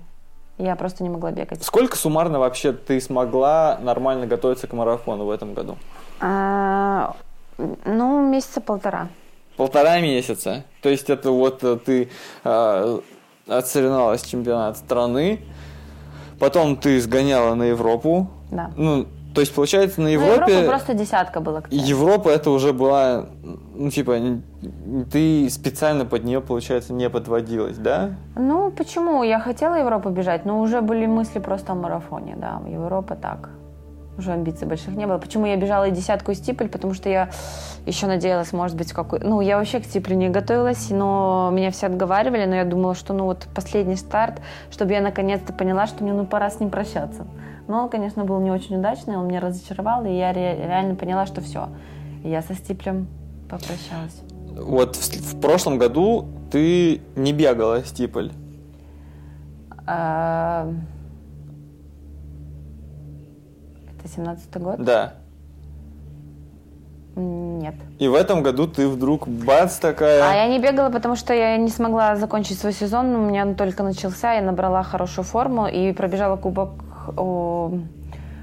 Я 0.58 0.76
просто 0.76 1.02
не 1.02 1.10
могла 1.10 1.30
бегать. 1.32 1.62
Сколько 1.64 1.96
суммарно 1.96 2.38
вообще 2.38 2.72
ты 2.72 3.00
смогла 3.00 3.78
нормально 3.80 4.26
готовиться 4.26 4.66
к 4.66 4.72
марафону 4.72 5.24
в 5.24 5.30
этом 5.30 5.54
году? 5.54 5.76
А, 6.20 7.16
ну, 7.84 8.28
месяца 8.28 8.60
полтора. 8.60 9.08
Полтора 9.56 10.00
месяца. 10.00 10.64
То 10.80 10.88
есть 10.88 11.10
это 11.10 11.30
вот 11.30 11.62
э, 11.64 11.78
ты 11.84 12.10
э, 12.44 13.00
отсоревновалась 13.48 14.22
чемпионат 14.22 14.76
страны, 14.76 15.40
потом 16.38 16.76
ты 16.76 17.00
сгоняла 17.00 17.54
на 17.54 17.64
Европу. 17.64 18.30
Да. 18.50 18.70
Ну, 18.76 19.06
то 19.34 19.40
есть, 19.40 19.54
получается, 19.54 20.00
на 20.00 20.08
Европе... 20.08 20.44
Ну, 20.46 20.52
Европа 20.52 20.68
просто 20.68 20.94
десятка 20.94 21.40
была. 21.40 21.62
Европа 21.70 22.28
это 22.28 22.50
уже 22.50 22.72
была, 22.72 23.26
ну, 23.74 23.90
типа, 23.90 24.18
ты 25.10 25.48
специально 25.50 26.04
под 26.04 26.24
нее, 26.24 26.40
получается, 26.40 26.92
не 26.92 27.08
подводилась, 27.08 27.78
да? 27.78 28.10
Ну, 28.36 28.70
почему? 28.70 29.22
Я 29.22 29.40
хотела 29.40 29.76
Европу 29.76 30.10
бежать, 30.10 30.44
но 30.44 30.60
уже 30.60 30.80
были 30.80 31.06
мысли 31.06 31.38
просто 31.38 31.72
о 31.72 31.74
марафоне, 31.74 32.36
да. 32.36 32.60
Европа 32.68 33.14
так. 33.14 33.50
Уже 34.18 34.32
амбиций 34.32 34.68
больших 34.68 34.94
не 34.94 35.06
было. 35.06 35.16
Почему 35.16 35.46
я 35.46 35.56
бежала 35.56 35.88
и 35.88 35.90
десятку 35.90 36.32
и 36.32 36.34
стипль? 36.34 36.68
Потому 36.68 36.92
что 36.92 37.08
я 37.08 37.30
еще 37.86 38.06
надеялась, 38.06 38.52
может 38.52 38.76
быть, 38.76 38.92
какой... 38.92 39.20
Ну, 39.20 39.40
я 39.40 39.56
вообще 39.56 39.80
к 39.80 39.86
стиплю 39.86 40.16
не 40.16 40.28
готовилась, 40.28 40.90
но 40.90 41.50
меня 41.50 41.70
все 41.70 41.86
отговаривали, 41.86 42.44
но 42.44 42.54
я 42.54 42.64
думала, 42.64 42.94
что, 42.94 43.14
ну, 43.14 43.24
вот 43.24 43.46
последний 43.54 43.96
старт, 43.96 44.42
чтобы 44.70 44.92
я 44.92 45.00
наконец-то 45.00 45.54
поняла, 45.54 45.86
что 45.86 46.04
мне, 46.04 46.12
ну, 46.12 46.26
пора 46.26 46.50
с 46.50 46.60
ним 46.60 46.68
прощаться. 46.68 47.26
Но 47.68 47.84
он, 47.84 47.88
конечно, 47.88 48.24
был 48.24 48.38
не 48.40 48.50
очень 48.50 48.76
удачный, 48.76 49.16
он 49.16 49.28
меня 49.28 49.40
разочаровал, 49.40 50.04
и 50.04 50.10
я 50.10 50.32
ре- 50.32 50.66
реально 50.66 50.94
поняла, 50.94 51.24
что 51.24 51.40
все. 51.40 51.68
Я 52.22 52.42
со 52.42 52.54
Стиплем 52.54 53.08
попрощалась. 53.48 54.20
Вот 54.50 54.96
в, 54.96 55.34
в 55.34 55.40
прошлом 55.40 55.78
году 55.78 56.26
ты 56.50 57.00
не 57.16 57.32
бегала 57.32 57.82
Стипль. 57.82 58.28
А... 59.86 60.70
Это 64.02 64.12
семнадцатый 64.12 64.60
год? 64.60 64.82
Да. 64.82 65.14
Нет. 67.14 67.74
И 67.98 68.08
в 68.08 68.14
этом 68.14 68.42
году 68.42 68.66
ты 68.66 68.88
вдруг 68.88 69.28
бац 69.28 69.76
такая... 69.76 70.28
А 70.28 70.34
я 70.34 70.48
не 70.48 70.58
бегала, 70.58 70.90
потому 70.90 71.14
что 71.14 71.34
я 71.34 71.56
не 71.56 71.68
смогла 71.68 72.16
закончить 72.16 72.58
свой 72.58 72.72
сезон. 72.72 73.14
У 73.14 73.28
меня 73.28 73.46
он 73.46 73.54
только 73.54 73.82
начался, 73.82 74.32
я 74.32 74.42
набрала 74.42 74.82
хорошую 74.82 75.24
форму 75.24 75.66
и 75.66 75.92
пробежала 75.92 76.36
кубок 76.36 76.70
о, 77.16 77.72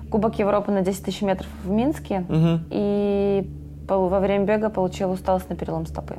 Кубок 0.10 0.39
Европы 0.39 0.72
на 0.72 0.82
10 0.82 1.04
тысяч 1.04 1.22
метров 1.22 1.48
в 1.63 1.69
Минске. 1.69 2.26
Угу. 2.30 2.60
И 2.72 3.50
во 3.88 4.19
время 4.19 4.45
бега 4.45 4.69
получила 4.69 5.12
усталость 5.12 5.50
на 5.50 5.56
перелом 5.56 5.86
стопы. 5.86 6.17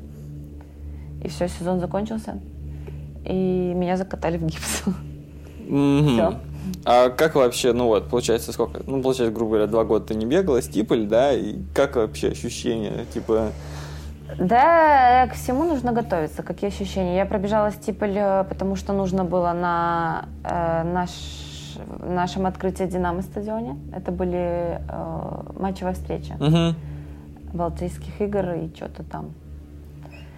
И 1.22 1.29
все, 1.29 1.48
сезон 1.48 1.81
закончился. 1.81 2.40
И 3.24 3.72
меня 3.74 3.96
закатали 3.96 4.38
в 4.38 4.44
гипс. 4.44 4.83
Угу. 4.87 6.09
Все. 6.09 6.35
А 6.85 7.11
как 7.11 7.35
вообще, 7.35 7.73
ну 7.73 7.87
вот, 7.87 8.09
получается, 8.09 8.53
сколько? 8.53 8.83
Ну, 8.87 9.03
получается, 9.03 9.35
грубо 9.35 9.53
говоря, 9.53 9.66
два 9.66 9.85
года 9.85 10.07
ты 10.07 10.14
не 10.14 10.27
бегала, 10.27 10.62
стипль, 10.62 11.07
да? 11.07 11.33
И 11.33 11.57
как 11.75 11.96
вообще 11.96 12.29
ощущения, 12.29 13.07
типа... 13.12 13.53
Да, 14.38 15.29
к 15.31 15.35
всему 15.35 15.64
нужно 15.64 15.92
готовиться. 15.92 16.42
Какие 16.42 16.70
ощущения? 16.70 17.16
Я 17.16 17.27
пробежала 17.27 17.73
стипль, 17.73 18.14
э, 18.14 18.44
потому 18.49 18.77
что 18.77 18.92
нужно 18.92 19.25
было 19.25 19.53
на 19.53 20.27
э, 20.44 20.85
наш 20.85 21.11
нашем 22.03 22.46
открытии 22.46 22.85
«Динамо» 22.85 23.23
стадионе. 23.23 23.77
Это 23.94 24.12
были 24.12 24.81
э, 24.88 25.42
матчевая 25.59 25.94
встреча 25.94 26.35
угу. 26.35 26.75
Балтийских 27.53 28.20
игр 28.20 28.53
и 28.53 28.75
что-то 28.75 29.03
там. 29.03 29.31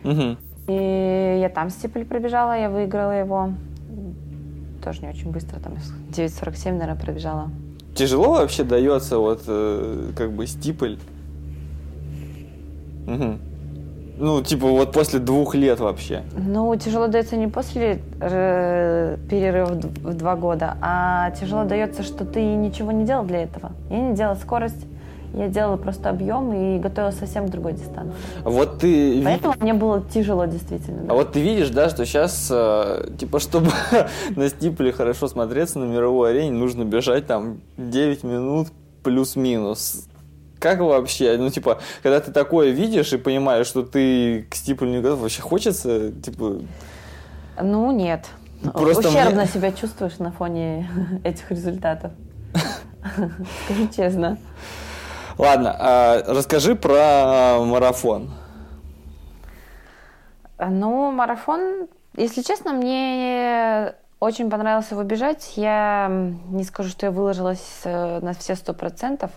Угу. 0.04 0.36
И 0.68 1.38
я 1.40 1.48
там 1.48 1.70
стипль 1.70 2.04
пробежала, 2.04 2.58
я 2.58 2.70
выиграла 2.70 3.12
его. 3.12 3.52
Тоже 4.82 5.02
не 5.02 5.08
очень 5.08 5.30
быстро, 5.30 5.60
там 5.60 5.74
9.47, 6.10 6.72
наверное, 6.72 6.96
пробежала. 6.96 7.50
Тяжело 7.94 8.32
вообще 8.32 8.64
дается 8.64 9.18
вот 9.18 9.42
э, 9.46 10.12
как 10.16 10.32
бы 10.32 10.46
стипль? 10.46 10.96
Угу. 13.06 13.38
Ну, 14.18 14.42
типа, 14.42 14.66
вот 14.66 14.92
после 14.92 15.18
двух 15.18 15.54
лет 15.54 15.80
вообще. 15.80 16.22
Ну, 16.36 16.74
тяжело 16.76 17.06
дается 17.06 17.36
не 17.36 17.48
после 17.48 18.00
э, 18.20 19.16
перерыва 19.28 19.74
в 19.74 20.14
два 20.14 20.36
года, 20.36 20.76
а 20.80 21.30
тяжело 21.32 21.64
дается, 21.64 22.02
что 22.02 22.24
ты 22.24 22.42
ничего 22.42 22.92
не 22.92 23.04
делал 23.04 23.24
для 23.24 23.42
этого. 23.42 23.72
Я 23.90 23.98
не 23.98 24.14
делала 24.14 24.34
скорость, 24.34 24.86
я 25.34 25.48
делала 25.48 25.76
просто 25.76 26.10
объем 26.10 26.52
и 26.52 26.78
готовилась 26.78 27.18
совсем 27.18 27.46
к 27.46 27.50
другой 27.50 27.72
дистанции. 27.72 28.14
Вот 28.44 28.78
ты... 28.78 29.22
Поэтому 29.24 29.54
мне 29.60 29.72
было 29.72 30.02
тяжело, 30.12 30.44
действительно. 30.44 31.02
Да. 31.02 31.12
А 31.12 31.16
вот 31.16 31.32
ты 31.32 31.40
видишь, 31.40 31.70
да, 31.70 31.88
что 31.88 32.04
сейчас, 32.04 32.48
э, 32.50 33.08
типа, 33.18 33.38
чтобы 33.38 33.70
на 34.36 34.48
стипле 34.48 34.92
хорошо 34.92 35.28
смотреться 35.28 35.78
на 35.78 35.84
мировой 35.84 36.30
арене, 36.30 36.52
нужно 36.52 36.84
бежать 36.84 37.26
там 37.26 37.60
9 37.78 38.24
минут 38.24 38.68
плюс-минус. 39.02 40.06
Как 40.58 40.80
вообще, 40.80 41.36
ну, 41.38 41.50
типа, 41.50 41.80
когда 42.02 42.20
ты 42.20 42.30
такое 42.30 42.70
видишь 42.70 43.12
и 43.12 43.16
понимаешь, 43.16 43.66
что 43.66 43.82
ты 43.82 44.46
к 44.48 44.54
стиплю 44.54 44.88
не 44.88 45.00
готов, 45.00 45.20
вообще 45.20 45.42
хочется, 45.42 46.12
типа... 46.12 46.60
Ну, 47.60 47.90
нет. 47.90 48.26
Просто 48.72 49.08
Ущербно 49.08 49.42
мне... 49.42 49.50
себя 49.50 49.72
чувствуешь 49.72 50.18
на 50.18 50.30
фоне 50.30 50.88
этих 51.24 51.50
результатов. 51.50 52.12
Скажи 53.64 53.88
честно. 53.94 54.38
Ладно, 55.38 55.74
а 55.78 56.22
расскажи 56.26 56.74
про 56.74 57.58
марафон. 57.64 58.30
Ну, 60.58 61.10
марафон, 61.10 61.88
если 62.16 62.42
честно, 62.42 62.72
мне 62.72 63.94
очень 64.20 64.50
понравилось 64.50 64.90
его 64.90 65.02
бежать. 65.02 65.54
Я 65.56 66.08
не 66.50 66.62
скажу, 66.64 66.90
что 66.90 67.06
я 67.06 67.12
выложилась 67.12 67.80
э, 67.84 68.20
на 68.20 68.34
все 68.34 68.54
сто 68.54 68.74
процентов. 68.74 69.30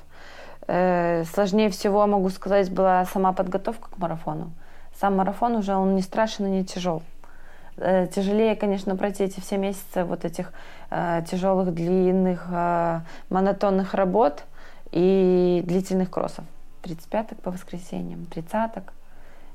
Э, 0.68 1.24
сложнее 1.34 1.70
всего, 1.70 2.06
могу 2.06 2.30
сказать, 2.30 2.72
была 2.72 3.06
сама 3.06 3.34
подготовка 3.34 3.90
к 3.90 3.98
марафону. 3.98 4.52
Сам 5.00 5.16
марафон 5.16 5.56
уже, 5.56 5.74
он 5.74 5.96
не 5.96 6.02
страшен 6.02 6.46
и 6.46 6.50
не 6.50 6.66
тяжел. 6.66 7.02
Э, 7.78 8.08
тяжелее, 8.14 8.56
конечно, 8.56 8.96
пройти 8.96 9.24
эти 9.24 9.40
все 9.40 9.58
месяцы 9.58 10.04
вот 10.04 10.26
этих 10.26 10.52
тяжелых, 11.30 11.74
длинных, 11.74 12.48
монотонных 13.30 13.96
работ 13.96 14.44
и 14.92 15.64
длительных 15.66 16.10
кроссов. 16.10 16.46
35-ок 16.84 17.40
по 17.42 17.52
воскресеньям, 17.52 18.28
30-ок 18.30 18.94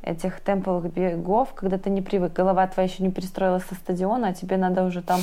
этих 0.02 0.40
темповых 0.40 0.92
бегов, 0.92 1.52
когда 1.54 1.78
ты 1.78 1.90
не 1.90 2.00
привык, 2.00 2.32
голова 2.32 2.66
твоя 2.66 2.88
еще 2.88 3.02
не 3.02 3.10
перестроилась 3.10 3.64
со 3.64 3.74
стадиона, 3.74 4.28
а 4.28 4.32
тебе 4.32 4.56
надо 4.56 4.84
уже 4.84 5.02
там 5.02 5.20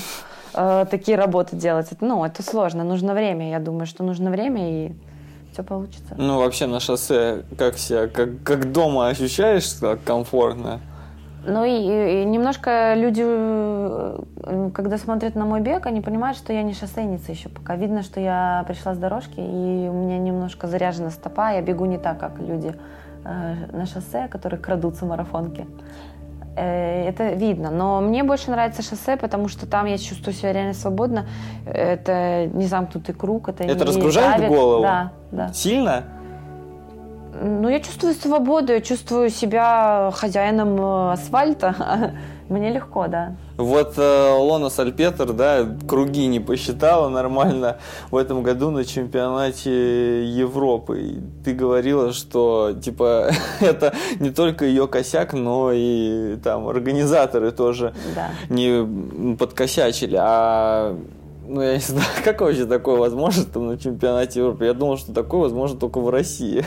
э, 0.54 0.86
такие 0.90 1.18
работы 1.18 1.56
делать. 1.56 1.90
Ну, 2.00 2.24
это 2.24 2.44
сложно, 2.44 2.84
нужно 2.84 3.14
время. 3.14 3.50
Я 3.50 3.60
думаю, 3.60 3.88
что 3.88 4.04
нужно 4.04 4.30
время 4.30 4.86
и 4.86 4.94
все 5.54 5.64
получится. 5.64 6.14
Ну, 6.16 6.38
вообще 6.38 6.68
на 6.68 6.80
шоссе 6.80 7.44
как 7.58 7.78
себя, 7.78 8.08
как, 8.08 8.44
как 8.44 8.72
дома 8.72 9.08
ощущаешь, 9.08 9.74
как 9.80 10.04
комфортно? 10.04 10.80
Ну 11.48 11.64
и, 11.64 12.24
и 12.24 12.26
немножко 12.26 12.94
люди, 12.96 13.24
э, 13.26 14.70
когда 14.74 14.98
смотрят 14.98 15.36
на 15.36 15.46
мой 15.46 15.62
бег, 15.62 15.86
они 15.86 16.02
понимают, 16.02 16.38
что 16.38 16.52
я 16.52 16.62
не 16.62 16.74
шоссейница 16.74 17.32
еще 17.32 17.48
пока. 17.48 17.78
Видно, 17.78 18.04
что 18.04 18.20
я 18.20 18.66
пришла 18.68 18.94
с 18.94 18.98
дорожки, 18.98 19.40
и 19.40 19.88
у 19.88 19.94
меня 19.94 20.18
немножко 20.18 20.68
заряжена 20.68 21.10
стопа, 21.10 21.54
я 21.54 21.62
бегу 21.62 21.86
не 21.86 21.98
так, 21.98 22.20
как 22.20 22.38
люди 22.40 22.76
э, 23.24 23.54
на 23.72 23.86
шоссе, 23.86 24.28
которые 24.28 24.60
крадутся 24.60 25.06
марафонки. 25.06 25.66
Э, 26.58 27.08
это 27.08 27.30
видно. 27.30 27.72
Но 27.72 28.02
мне 28.02 28.26
больше 28.26 28.52
нравится 28.52 28.82
шоссе, 28.82 29.16
потому 29.16 29.48
что 29.48 29.66
там 29.66 29.86
я 29.86 29.98
чувствую 29.98 30.34
себя 30.34 30.52
реально 30.52 30.74
свободно. 30.74 31.28
Это 31.66 32.48
не 32.48 32.66
замкнутый 32.66 33.16
круг, 33.16 33.48
это, 33.48 33.64
это 33.64 33.74
не 33.74 33.84
разгружает 33.84 34.42
давит. 34.42 34.50
голову? 34.50 34.82
Да, 34.82 35.12
да. 35.32 35.54
Сильно? 35.54 36.04
Ну, 37.40 37.70
я 37.70 37.80
чувствую 37.80 38.14
свободу, 38.14 38.74
я 38.74 38.82
чувствую 38.82 39.30
себя 39.30 40.12
хозяином 40.14 40.80
э, 40.80 41.12
асфальта. 41.14 42.14
Мне 42.50 42.72
легко, 42.72 43.08
да. 43.08 43.36
Вот 43.58 43.96
э, 43.98 44.36
Лона 44.38 44.70
Сальпетер, 44.70 45.34
да, 45.34 45.68
круги 45.88 46.28
не 46.28 46.40
посчитала 46.40 47.10
нормально 47.10 47.78
в 48.10 48.16
этом 48.16 48.42
году 48.42 48.72
на 48.72 48.86
чемпионате 48.86 50.26
Европы. 50.26 51.02
И 51.02 51.20
ты 51.44 51.54
говорила, 51.54 52.14
что 52.14 52.74
типа 52.82 53.32
это 53.60 53.94
не 54.20 54.32
только 54.32 54.66
ее 54.66 54.88
косяк, 54.88 55.34
но 55.34 55.72
и 55.74 56.38
там 56.44 56.68
организаторы 56.68 57.52
тоже 57.52 57.94
да. 58.16 58.30
не 58.50 59.36
подкосячили. 59.36 60.18
А 60.20 60.96
ну, 61.46 61.62
я 61.62 61.74
не 61.76 61.80
знаю, 61.82 62.08
как 62.24 62.42
вообще 62.42 62.66
такое 62.66 62.96
возможно 62.98 63.44
там 63.44 63.68
на 63.68 63.78
чемпионате 63.78 64.40
Европы? 64.40 64.66
Я 64.66 64.74
думал, 64.74 64.98
что 64.98 65.14
такое 65.14 65.42
возможно 65.42 65.78
только 65.78 66.00
в 66.00 66.10
России. 66.10 66.66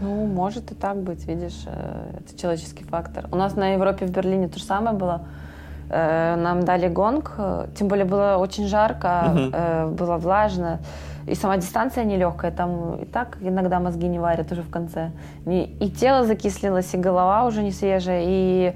Ну, 0.00 0.26
может 0.26 0.72
и 0.72 0.74
так 0.74 0.98
быть, 0.98 1.26
видишь, 1.26 1.64
э, 1.66 2.20
это 2.20 2.38
человеческий 2.38 2.84
фактор. 2.84 3.26
У 3.32 3.36
нас 3.36 3.56
на 3.56 3.72
Европе 3.72 4.06
в 4.06 4.10
Берлине 4.10 4.48
то 4.48 4.58
же 4.58 4.64
самое 4.64 4.96
было. 4.96 5.22
Э, 5.88 6.36
нам 6.36 6.64
дали 6.64 6.88
гонг, 6.88 7.34
э, 7.38 7.66
тем 7.78 7.88
более 7.88 8.04
было 8.04 8.36
очень 8.38 8.66
жарко, 8.66 9.24
угу. 9.30 9.94
было 9.94 10.16
влажно. 10.18 10.80
И 11.26 11.34
сама 11.34 11.56
дистанция 11.56 12.04
нелегкая, 12.04 12.52
там 12.52 12.96
и 12.96 13.04
так 13.04 13.38
иногда 13.40 13.80
мозги 13.80 14.06
не 14.06 14.18
варят 14.18 14.52
уже 14.52 14.62
в 14.62 14.70
конце. 14.70 15.10
И 15.46 15.92
тело 15.98 16.24
закислилось, 16.24 16.94
и 16.94 16.98
голова 16.98 17.46
уже 17.46 17.62
не 17.62 17.72
свежая, 17.72 18.22
и 18.24 18.74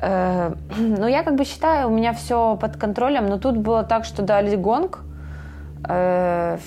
ну, 0.00 1.06
я 1.08 1.22
как 1.24 1.34
бы 1.34 1.44
считаю, 1.44 1.88
у 1.88 1.90
меня 1.90 2.12
все 2.12 2.56
под 2.56 2.76
контролем, 2.76 3.26
но 3.26 3.38
тут 3.38 3.56
было 3.56 3.82
так, 3.82 4.04
что 4.04 4.22
дали 4.22 4.54
гонг, 4.56 5.00
э, 5.88 6.58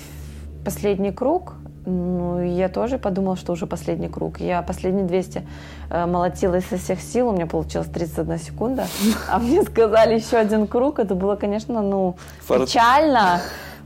последний 0.64 1.12
круг, 1.12 1.54
ну, 1.84 2.40
я 2.40 2.68
тоже 2.68 2.98
подумала, 2.98 3.36
что 3.36 3.52
уже 3.52 3.66
последний 3.66 4.08
круг. 4.08 4.40
Я 4.40 4.62
последние 4.62 5.04
200 5.04 5.42
э, 5.90 6.06
молотила 6.06 6.60
со 6.60 6.76
всех 6.76 7.00
сил, 7.00 7.28
у 7.28 7.32
меня 7.32 7.46
получилось 7.46 7.88
31 7.88 8.38
секунда. 8.38 8.86
А 9.28 9.38
мне 9.38 9.62
сказали 9.62 10.14
еще 10.14 10.36
один 10.36 10.66
круг, 10.66 10.98
это 10.98 11.14
было, 11.14 11.36
конечно, 11.36 11.82
ну, 11.82 12.16
Фарт. 12.40 12.66
печально. 12.66 13.40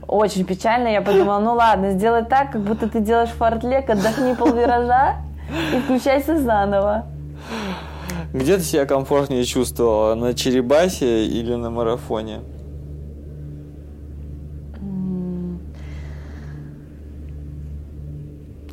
Очень 0.07 0.45
печально. 0.45 0.89
Я 0.89 1.01
подумала, 1.01 1.39
ну 1.39 1.53
ладно, 1.53 1.91
сделай 1.91 2.23
так, 2.23 2.51
как 2.51 2.61
будто 2.61 2.87
ты 2.87 2.99
делаешь 2.99 3.29
фартлек, 3.29 3.89
отдохни 3.89 4.35
полвиража 4.35 5.15
и 5.75 5.79
включайся 5.79 6.39
заново. 6.39 7.05
Где 8.31 8.57
ты 8.57 8.63
себя 8.63 8.85
комфортнее 8.85 9.43
чувствовала? 9.43 10.13
На 10.15 10.33
Черебасе 10.33 11.25
или 11.25 11.55
на 11.55 11.69
марафоне? 11.69 12.41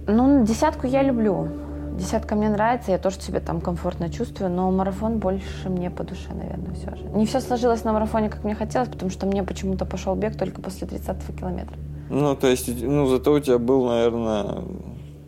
Ну, 0.06 0.44
десятку 0.44 0.86
я 0.86 1.02
люблю. 1.02 1.48
Десятка 1.96 2.34
мне 2.34 2.48
нравится, 2.48 2.90
я 2.90 2.98
тоже 2.98 3.20
себя 3.20 3.38
там 3.38 3.60
комфортно 3.60 4.10
чувствую, 4.10 4.50
но 4.50 4.70
марафон 4.72 5.18
больше 5.18 5.68
мне 5.68 5.90
по 5.90 6.02
душе, 6.02 6.34
наверное, 6.34 6.74
все 6.74 6.94
же. 6.96 7.04
Не 7.14 7.24
все 7.24 7.40
сложилось 7.40 7.84
на 7.84 7.92
марафоне, 7.92 8.28
как 8.28 8.42
мне 8.42 8.56
хотелось, 8.56 8.88
потому 8.88 9.10
что 9.12 9.26
мне 9.26 9.44
почему-то 9.44 9.84
пошел 9.84 10.16
бег 10.16 10.36
только 10.36 10.60
после 10.60 10.88
30-го 10.88 11.32
километра. 11.32 11.76
Ну, 12.10 12.34
то 12.34 12.48
есть, 12.48 12.68
ну, 12.82 13.06
зато 13.06 13.32
у 13.32 13.38
тебя 13.38 13.58
был, 13.58 13.86
наверное, 13.86 14.64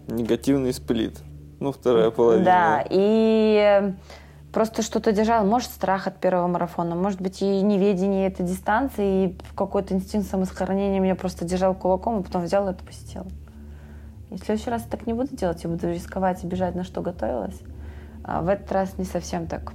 негативный 0.09 0.73
сплит. 0.73 1.21
Ну, 1.61 1.71
вторая 1.71 2.11
половина. 2.11 2.45
Да, 2.45 2.85
и 2.91 3.95
просто 4.53 4.83
что-то 4.83 5.13
держал. 5.13 5.47
Может, 5.47 5.71
страх 5.71 6.09
от 6.09 6.19
первого 6.19 6.49
марафона, 6.49 6.97
может 6.97 7.21
быть, 7.21 7.43
и 7.43 7.63
неведение 7.63 8.27
этой 8.27 8.45
дистанции, 8.45 9.25
и 9.25 9.39
какой-то 9.55 9.95
инстинкт 9.95 10.29
самосохранения 10.29 10.99
меня 10.99 11.15
просто 11.15 11.45
держал 11.45 11.75
кулаком, 11.75 12.21
и 12.21 12.25
потом 12.25 12.43
взял 12.43 12.67
и 12.67 12.73
это 12.73 12.85
посетил. 12.85 13.23
И 14.31 14.37
в 14.37 14.45
следующий 14.45 14.71
раз 14.71 14.83
я 14.85 14.91
так 14.91 15.07
не 15.07 15.13
буду 15.13 15.35
делать, 15.37 15.63
я 15.63 15.71
буду 15.71 15.91
рисковать 15.93 16.43
и 16.43 16.47
бежать, 16.47 16.75
на 16.75 16.85
что 16.85 17.01
готовилась. 17.01 17.61
А 18.25 18.43
в 18.43 18.49
этот 18.49 18.71
раз 18.73 18.99
не 18.99 19.05
совсем 19.05 19.47
так. 19.47 19.73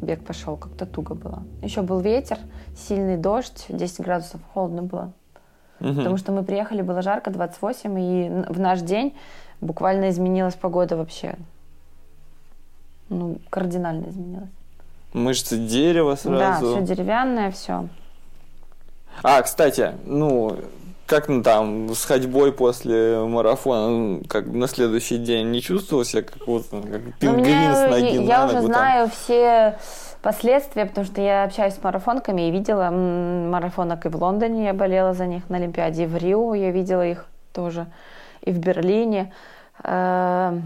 Бег 0.00 0.24
пошел, 0.24 0.56
как-то 0.56 0.86
туго 0.86 1.14
было. 1.14 1.42
Еще 1.62 1.82
был 1.82 2.00
ветер, 2.00 2.38
сильный 2.76 3.16
дождь, 3.16 3.66
10 3.68 4.00
градусов, 4.00 4.40
холодно 4.52 4.82
было. 4.82 5.12
Угу. 5.80 5.94
Потому 5.94 6.16
что 6.16 6.32
мы 6.32 6.42
приехали, 6.42 6.82
было 6.82 7.02
жарко, 7.02 7.30
28, 7.30 8.00
и 8.00 8.44
в 8.48 8.58
наш 8.58 8.80
день 8.80 9.14
буквально 9.60 10.10
изменилась 10.10 10.54
погода 10.54 10.96
вообще. 10.96 11.36
Ну, 13.08 13.38
кардинально 13.50 14.08
изменилась. 14.08 14.50
Мышцы 15.12 15.58
дерева 15.58 16.14
сразу. 16.14 16.74
Да, 16.74 16.76
все 16.76 16.82
деревянное, 16.82 17.50
все. 17.50 17.88
А, 19.22 19.42
кстати, 19.42 19.92
ну, 20.06 20.56
как 21.12 21.28
ну, 21.28 21.42
там 21.42 21.94
с 21.94 22.06
ходьбой 22.06 22.52
после 22.52 23.18
марафона, 23.18 23.88
ну, 23.90 24.22
как 24.26 24.46
на 24.46 24.66
следующий 24.66 25.18
день 25.18 25.50
не 25.50 25.60
чувствовал 25.60 26.06
себя 26.06 26.22
как 26.22 26.46
вот 26.46 26.64
как 26.70 27.02
ну, 27.04 27.12
пингвин 27.20 27.74
с 27.74 27.90
ноги 27.90 28.14
Я, 28.14 28.22
я 28.22 28.44
уже 28.46 28.54
там. 28.54 28.64
знаю 28.64 29.10
все 29.10 29.78
последствия, 30.22 30.86
потому 30.86 31.04
что 31.04 31.20
я 31.20 31.44
общаюсь 31.44 31.74
с 31.74 31.82
марафонками 31.82 32.48
и 32.48 32.50
видела 32.50 32.88
марафонок 32.90 34.06
и 34.06 34.08
в 34.08 34.16
Лондоне, 34.16 34.64
я 34.64 34.72
болела 34.72 35.12
за 35.12 35.26
них 35.26 35.50
на 35.50 35.58
Олимпиаде, 35.58 36.04
и 36.04 36.06
в 36.06 36.16
Рио 36.16 36.54
я 36.54 36.70
видела 36.70 37.06
их 37.06 37.26
тоже, 37.52 37.88
и 38.40 38.50
в 38.50 38.58
Берлине. 38.58 39.34
Э, 39.84 40.58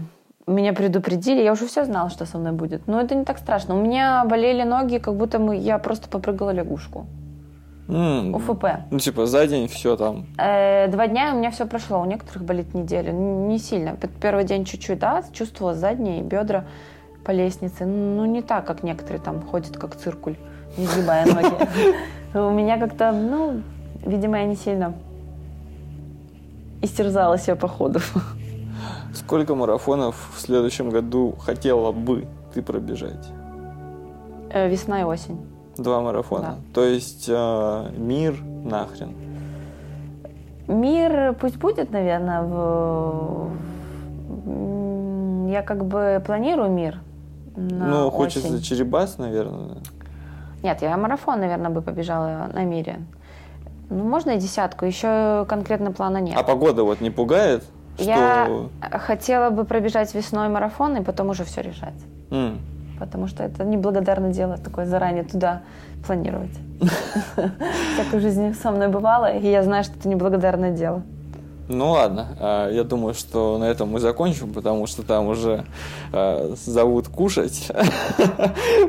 меня 0.47 0.71
предупредили, 0.71 1.41
я 1.41 1.51
уже 1.51 1.67
все 1.67 1.83
знала, 1.83 2.09
что 2.09 2.25
со 2.25 2.37
мной 2.37 2.53
будет. 2.53 2.87
Но 2.87 3.01
это 3.01 3.15
не 3.15 3.25
так 3.25 3.37
страшно. 3.37 3.75
У 3.75 3.81
меня 3.81 4.23
болели 4.23 4.63
ноги, 4.63 4.97
как 4.97 5.15
будто 5.15 5.39
мы, 5.39 5.57
я 5.57 5.77
просто 5.77 6.07
попрыгала 6.07 6.51
лягушку. 6.51 7.05
Mm. 7.87 8.35
УФП. 8.35 8.65
Ну, 8.91 8.99
типа, 8.99 9.25
за 9.25 9.47
день 9.47 9.67
все 9.67 9.95
там. 9.95 10.25
Э, 10.37 10.87
два 10.87 11.07
дня 11.07 11.33
у 11.33 11.37
меня 11.37 11.51
все 11.51 11.65
прошло, 11.65 12.01
у 12.01 12.05
некоторых 12.05 12.43
болит 12.43 12.73
неделю. 12.73 13.13
Не 13.13 13.59
сильно. 13.59 13.97
Первый 14.21 14.43
день 14.43 14.65
чуть-чуть, 14.65 14.99
да, 14.99 15.23
чувствовала 15.31 15.73
задние 15.73 16.21
бедра 16.21 16.65
по 17.23 17.31
лестнице. 17.31 17.85
Ну, 17.85 18.25
не 18.25 18.41
так, 18.41 18.65
как 18.65 18.83
некоторые 18.83 19.21
там 19.21 19.41
ходят, 19.41 19.77
как 19.77 19.95
циркуль, 19.95 20.35
не 20.77 20.85
сгибая 20.85 21.25
ноги. 21.25 21.97
У 22.37 22.51
меня 22.51 22.77
как-то, 22.77 23.11
ну, 23.11 23.61
видимо, 24.05 24.37
я 24.39 24.45
не 24.45 24.55
сильно 24.55 24.93
истерзала 26.81 27.37
себя 27.37 27.55
по 27.55 27.67
ходу. 27.67 27.99
Сколько 29.13 29.55
марафонов 29.55 30.29
в 30.35 30.39
следующем 30.39 30.89
году 30.89 31.35
хотела 31.39 31.91
бы 31.91 32.27
ты 32.53 32.61
пробежать? 32.61 33.29
Э, 34.49 34.69
весна 34.69 35.01
и 35.01 35.03
осень. 35.03 35.39
Два 35.77 36.01
марафона. 36.01 36.41
Да. 36.41 36.55
То 36.73 36.83
есть 36.83 37.25
э, 37.29 37.91
мир 37.97 38.41
нахрен. 38.41 39.15
Мир 40.67 41.33
пусть 41.39 41.57
будет, 41.57 41.91
наверное, 41.91 42.41
в... 42.41 43.51
я 45.49 45.61
как 45.61 45.85
бы 45.85 46.21
планирую 46.25 46.69
мир. 46.69 46.99
ну, 47.55 48.09
хочется 48.11 48.49
осень. 48.49 48.61
Черебас, 48.61 49.17
наверное. 49.17 49.77
Нет, 50.63 50.81
я 50.81 50.97
марафон, 50.97 51.39
наверное, 51.39 51.69
бы 51.69 51.81
побежала 51.81 52.49
на 52.53 52.65
мире. 52.65 52.99
Ну, 53.89 54.03
можно 54.03 54.31
и 54.31 54.39
десятку, 54.39 54.85
еще 54.85 55.45
конкретно 55.47 55.91
плана 55.93 56.17
нет. 56.17 56.35
А 56.37 56.43
погода 56.43 56.83
вот 56.83 56.99
не 56.99 57.11
пугает? 57.11 57.63
Что... 57.95 58.03
Я 58.03 58.69
хотела 58.99 59.49
бы 59.49 59.63
пробежать 59.63 60.13
весной 60.13 60.49
марафон 60.49 60.97
и 60.97 61.03
потом 61.03 61.29
уже 61.29 61.45
все 61.45 61.61
решать. 61.61 61.95
Mm 62.29 62.57
потому 62.99 63.27
что 63.27 63.43
это 63.43 63.63
неблагодарное 63.63 64.31
дело 64.31 64.57
такое 64.57 64.85
заранее 64.85 65.23
туда 65.23 65.61
планировать. 66.05 66.55
Так 67.35 68.13
в 68.13 68.19
жизни 68.19 68.53
со 68.53 68.71
мной 68.71 68.89
бывало, 68.89 69.31
и 69.33 69.49
я 69.49 69.63
знаю, 69.63 69.83
что 69.83 69.97
это 69.97 70.07
неблагодарное 70.07 70.71
дело. 70.71 71.03
Ну 71.69 71.91
ладно, 71.91 72.37
а, 72.39 72.69
я 72.71 72.83
думаю, 72.83 73.13
что 73.13 73.57
на 73.57 73.65
этом 73.65 73.89
мы 73.89 73.99
закончим, 73.99 74.53
потому 74.53 74.87
что 74.87 75.03
там 75.03 75.27
уже 75.27 75.65
а, 76.13 76.53
зовут 76.55 77.09
кушать. 77.09 77.69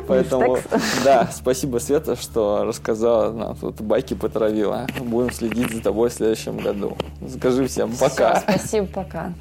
Поэтому, 0.07 0.59
да, 1.05 1.29
спасибо, 1.33 1.79
Света, 1.79 2.15
что 2.15 2.65
рассказала 2.65 3.33
нам 3.33 3.57
тут 3.57 3.81
байки 3.81 4.15
потравила. 4.15 4.87
Будем 5.01 5.33
следить 5.33 5.73
за 5.73 5.83
тобой 5.83 6.11
в 6.11 6.13
следующем 6.13 6.59
году. 6.59 6.97
Скажи 7.29 7.67
всем 7.67 7.91
пока. 7.97 8.41
Спасибо, 8.41 8.87
пока. 8.87 9.33